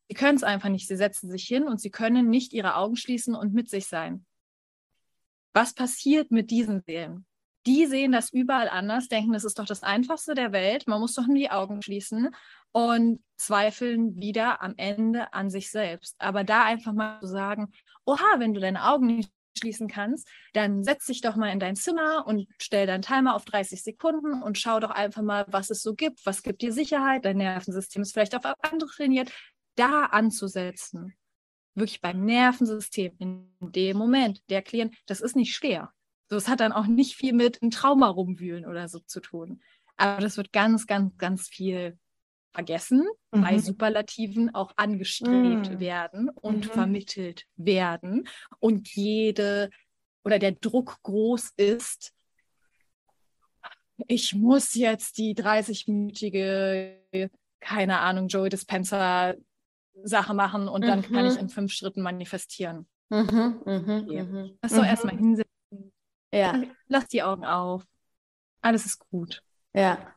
[0.08, 0.88] Sie können es einfach nicht.
[0.88, 4.26] Sie setzen sich hin und sie können nicht ihre Augen schließen und mit sich sein.
[5.54, 7.28] Was passiert mit diesen Seelen?
[7.68, 10.88] Die sehen das überall anders, denken, das ist doch das Einfachste der Welt.
[10.88, 12.30] Man muss doch nur die Augen schließen
[12.72, 16.16] und zweifeln wieder am Ende an sich selbst.
[16.20, 17.72] Aber da einfach mal zu sagen,
[18.06, 21.76] oha, wenn du deine Augen nicht schließen kannst, dann setz dich doch mal in dein
[21.76, 25.82] Zimmer und stell deinen Timer auf 30 Sekunden und schau doch einfach mal, was es
[25.82, 29.32] so gibt, was gibt dir Sicherheit, dein Nervensystem ist vielleicht auf andere trainiert,
[29.76, 31.16] da anzusetzen.
[31.74, 35.92] Wirklich beim Nervensystem in dem Moment, der Klient, das ist nicht schwer.
[36.30, 39.62] So, es hat dann auch nicht viel mit einem Trauma rumwühlen oder so zu tun.
[39.98, 41.98] Aber das wird ganz, ganz, ganz viel
[42.56, 43.42] vergessen, mhm.
[43.42, 45.80] bei Superlativen auch angestrebt mhm.
[45.80, 46.72] werden und mhm.
[46.72, 48.28] vermittelt werden
[48.60, 49.70] und jede
[50.24, 52.14] oder der Druck groß ist,
[54.08, 57.30] ich muss jetzt die 30-minütige,
[57.60, 59.36] keine Ahnung, Joey Dispenser
[60.04, 61.40] Sache machen und dann kann ich mhm.
[61.40, 62.88] in fünf Schritten manifestieren.
[63.10, 65.94] Mhm, mh, Lass doch erstmal hinsetzen.
[66.34, 66.62] Ja.
[66.88, 67.86] Lass die Augen auf.
[68.62, 69.42] Alles ist gut.
[69.74, 70.16] Ja.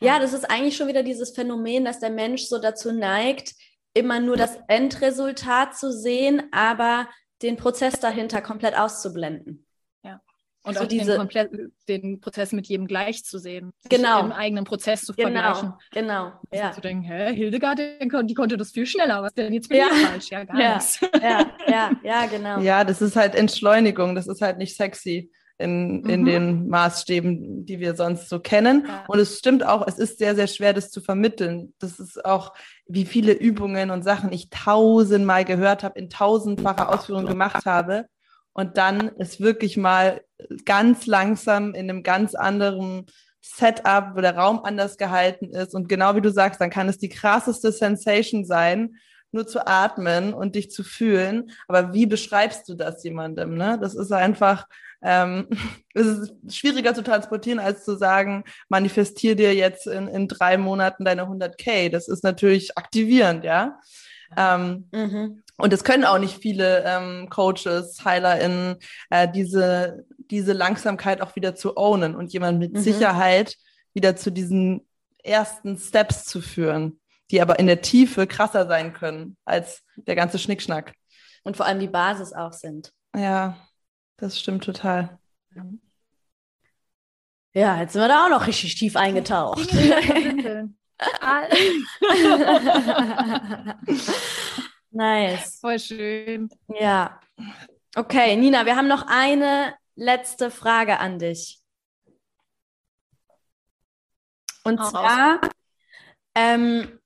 [0.00, 3.54] Ja, das ist eigentlich schon wieder dieses Phänomen, dass der Mensch so dazu neigt,
[3.94, 7.08] immer nur das Endresultat zu sehen, aber
[7.42, 9.66] den Prozess dahinter komplett auszublenden.
[10.04, 10.20] Ja.
[10.62, 11.50] Und So auch diese- den, komplett,
[11.88, 13.72] den Prozess mit jedem gleich zu sehen.
[13.88, 14.20] Genau.
[14.20, 15.72] Im eigenen Prozess zu Genau, vergleichen.
[15.90, 16.32] genau.
[16.52, 16.58] Ja.
[16.66, 16.72] Ja.
[16.72, 19.22] Zu denken, hä, Hildegard, die, kon- die konnte das viel schneller.
[19.22, 19.86] Was ist denn jetzt mit Ja.
[19.88, 20.28] falsch?
[20.30, 20.74] Ja, gar Ja.
[20.74, 21.00] nichts.
[21.22, 22.60] ja, ja, ja, genau.
[22.60, 26.26] Ja, das ist halt Entschleunigung, das ist halt nicht sexy in, in Mhm.
[26.26, 28.84] den Maßstäben, die wir sonst so kennen.
[28.86, 29.04] Ja.
[29.08, 31.74] Und es stimmt auch, es ist sehr, sehr schwer, das zu vermitteln.
[31.78, 32.54] Das ist auch,
[32.86, 38.06] wie viele Übungen und Sachen ich tausendmal gehört habe, in tausendfacher Ausführung gemacht habe.
[38.52, 40.22] Und dann es wirklich mal
[40.64, 43.06] ganz langsam in einem ganz anderen
[43.40, 45.74] Setup, wo der Raum anders gehalten ist.
[45.74, 48.96] Und genau wie du sagst, dann kann es die krasseste Sensation sein,
[49.32, 51.52] nur zu atmen und dich zu fühlen.
[51.68, 53.56] Aber wie beschreibst du das jemandem?
[53.56, 53.78] Ne?
[53.80, 54.66] Das ist einfach,
[55.02, 55.46] ähm,
[55.94, 61.04] es ist schwieriger zu transportieren, als zu sagen, manifestier dir jetzt in, in drei Monaten
[61.04, 61.88] deine 100k.
[61.90, 63.78] Das ist natürlich aktivierend, ja.
[64.36, 65.42] Ähm, Mhm.
[65.56, 68.76] und es können auch nicht viele ähm, Coaches, HeilerInnen,
[69.10, 72.78] äh, diese, diese Langsamkeit auch wieder zu ownen und jemand mit Mhm.
[72.78, 73.56] Sicherheit
[73.92, 74.86] wieder zu diesen
[75.24, 77.00] ersten Steps zu führen,
[77.32, 80.94] die aber in der Tiefe krasser sein können als der ganze Schnickschnack.
[81.42, 82.92] Und vor allem die Basis auch sind.
[83.16, 83.56] Ja,
[84.20, 85.18] das stimmt total.
[87.52, 89.68] Ja, jetzt sind wir da auch noch richtig tief eingetaucht.
[94.92, 95.60] Nice.
[95.60, 96.50] Voll schön.
[96.68, 97.20] Ja.
[97.94, 101.60] Okay, Nina, wir haben noch eine letzte Frage an dich.
[104.64, 105.40] Und Hau zwar,
[106.34, 107.00] ähm,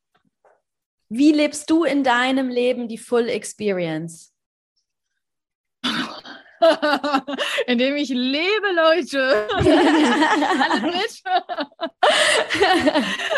[1.09, 4.34] wie lebst du in deinem Leben die Full Experience?
[7.67, 9.49] Indem ich lebe, Leute.
[9.57, 11.23] Alle mit.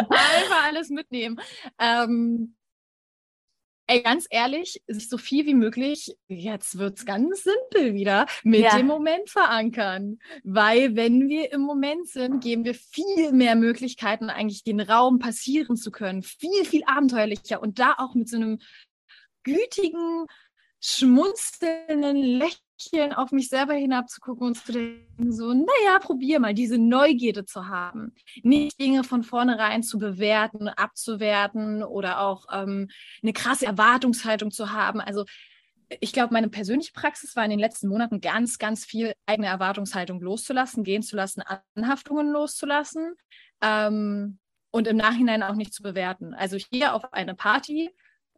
[0.08, 1.40] Einfach alles mitnehmen.
[1.78, 2.56] Ähm,
[3.88, 8.60] ey, ganz ehrlich, sich so viel wie möglich, jetzt wird es ganz simpel wieder, mit
[8.60, 8.76] Ja.
[8.76, 10.18] dem Moment verankern.
[10.42, 15.76] Weil wenn wir im Moment sind, geben wir viel mehr Möglichkeiten, eigentlich den Raum passieren
[15.76, 16.22] zu können.
[16.22, 18.58] Viel, viel abenteuerlicher und da auch mit so einem
[19.44, 20.26] gütigen,
[20.80, 22.60] schmunzelnden Lächeln
[23.14, 28.14] auf mich selber hinabzugucken und zu denken, so, naja, probier mal, diese Neugierde zu haben.
[28.42, 32.88] Nicht Dinge von vornherein zu bewerten, abzuwerten oder auch ähm,
[33.22, 35.00] eine krasse Erwartungshaltung zu haben.
[35.00, 35.24] Also
[36.00, 40.20] ich glaube, meine persönliche Praxis war in den letzten Monaten ganz, ganz viel eigene Erwartungshaltung
[40.20, 41.42] loszulassen, gehen zu lassen,
[41.74, 43.14] Anhaftungen loszulassen
[43.60, 44.38] ähm,
[44.70, 46.34] und im Nachhinein auch nicht zu bewerten.
[46.34, 47.90] Also gehe auf eine Party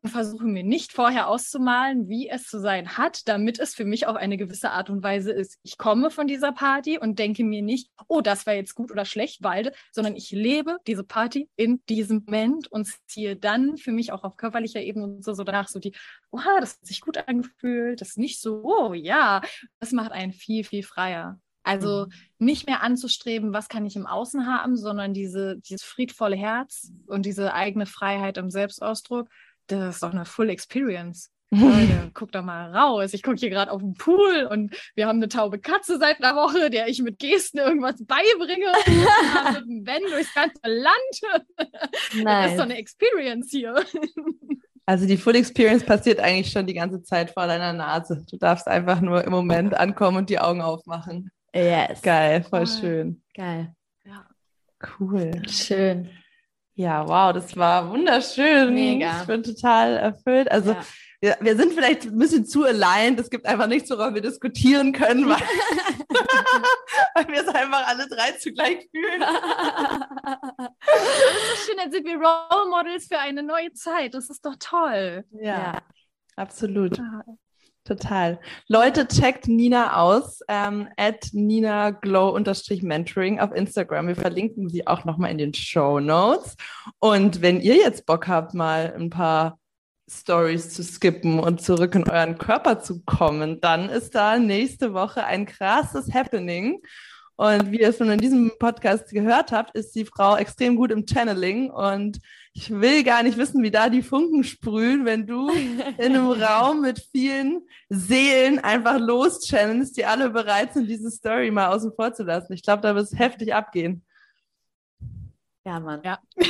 [0.02, 4.06] und versuche mir nicht vorher auszumalen, wie es zu sein hat, damit es für mich
[4.06, 5.58] auf eine gewisse Art und Weise ist.
[5.62, 9.04] Ich komme von dieser Party und denke mir nicht, oh, das war jetzt gut oder
[9.04, 14.12] schlecht, weil, sondern ich lebe diese Party in diesem Moment und ziehe dann für mich
[14.12, 15.94] auch auf körperlicher Ebene und so, so danach so die,
[16.30, 19.40] oha, das hat sich gut angefühlt, das ist nicht so, oh ja,
[19.80, 21.38] das macht einen viel, viel freier.
[21.68, 22.06] Also
[22.38, 27.26] nicht mehr anzustreben, was kann ich im Außen haben, sondern diese, dieses friedvolle Herz und
[27.26, 29.28] diese eigene Freiheit im Selbstausdruck,
[29.68, 31.30] das ist doch eine Full Experience.
[31.50, 33.14] Leute, guck doch mal raus.
[33.14, 36.36] Ich gucke hier gerade auf den Pool und wir haben eine taube Katze seit einer
[36.36, 38.66] Woche, der ich mit Gesten irgendwas beibringe.
[38.86, 41.38] Wir fahren mit dem Van durchs ganze Land.
[42.24, 43.82] Das ist doch eine Experience hier.
[44.84, 48.24] Also die Full Experience passiert eigentlich schon die ganze Zeit vor deiner Nase.
[48.30, 51.30] Du darfst einfach nur im Moment ankommen und die Augen aufmachen.
[51.54, 52.02] Yes.
[52.02, 52.80] Geil, voll Voll.
[52.80, 53.22] schön.
[53.34, 53.74] Geil.
[54.98, 55.42] Cool.
[55.48, 56.10] Schön.
[56.78, 58.72] Ja, wow, das war wunderschön.
[58.72, 59.20] Mega.
[59.20, 60.48] Ich bin total erfüllt.
[60.48, 60.84] Also Ja.
[61.20, 63.18] wir, wir sind vielleicht ein bisschen zu aligned.
[63.18, 65.38] Es gibt einfach nichts, worüber wir diskutieren können, weil,
[67.14, 69.20] weil wir es einfach alle drei zugleich fühlen.
[69.20, 71.02] Das
[71.54, 74.14] ist schön, dann sind wir Role Models für eine neue Zeit.
[74.14, 75.24] Das ist doch toll.
[75.32, 75.82] ja.
[76.36, 76.96] absolut.
[77.88, 78.38] Total.
[78.66, 82.38] Leute, checkt Nina aus, ähm, at Nina Glow
[82.82, 84.08] Mentoring auf Instagram.
[84.08, 86.54] Wir verlinken sie auch nochmal in den Show Notes.
[86.98, 89.58] Und wenn ihr jetzt Bock habt, mal ein paar
[90.06, 95.24] Stories zu skippen und zurück in euren Körper zu kommen, dann ist da nächste Woche
[95.24, 96.82] ein krasses Happening.
[97.36, 101.06] Und wie ihr schon in diesem Podcast gehört habt, ist die Frau extrem gut im
[101.06, 101.70] Channeling.
[101.70, 102.18] Und
[102.54, 106.80] ich will gar nicht wissen, wie da die Funken sprühen, wenn du in einem Raum
[106.80, 112.24] mit vielen Seelen einfach loschannelst, die alle bereit sind, diese Story mal außen vor zu
[112.24, 112.52] lassen.
[112.52, 114.04] Ich glaube, da wird es heftig abgehen.
[115.64, 116.00] Ja, Mann.
[116.02, 116.18] Ja.
[116.36, 116.48] Meine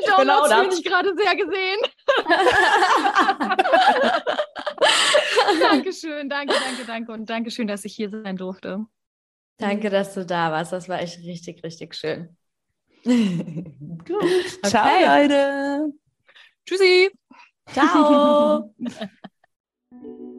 [0.06, 0.60] Downloads Genau das.
[0.60, 1.78] bin ich gerade sehr gesehen.
[5.60, 8.86] Dankeschön, danke, danke, danke und Dankeschön, dass ich hier sein durfte.
[9.58, 10.72] Danke, dass du da warst.
[10.72, 12.36] Das war echt richtig, richtig schön.
[13.04, 14.64] Gut.
[14.64, 15.06] Ciao, Okay.
[15.06, 15.92] Leute.
[16.66, 17.10] Tschüssi.
[17.72, 18.74] Ciao.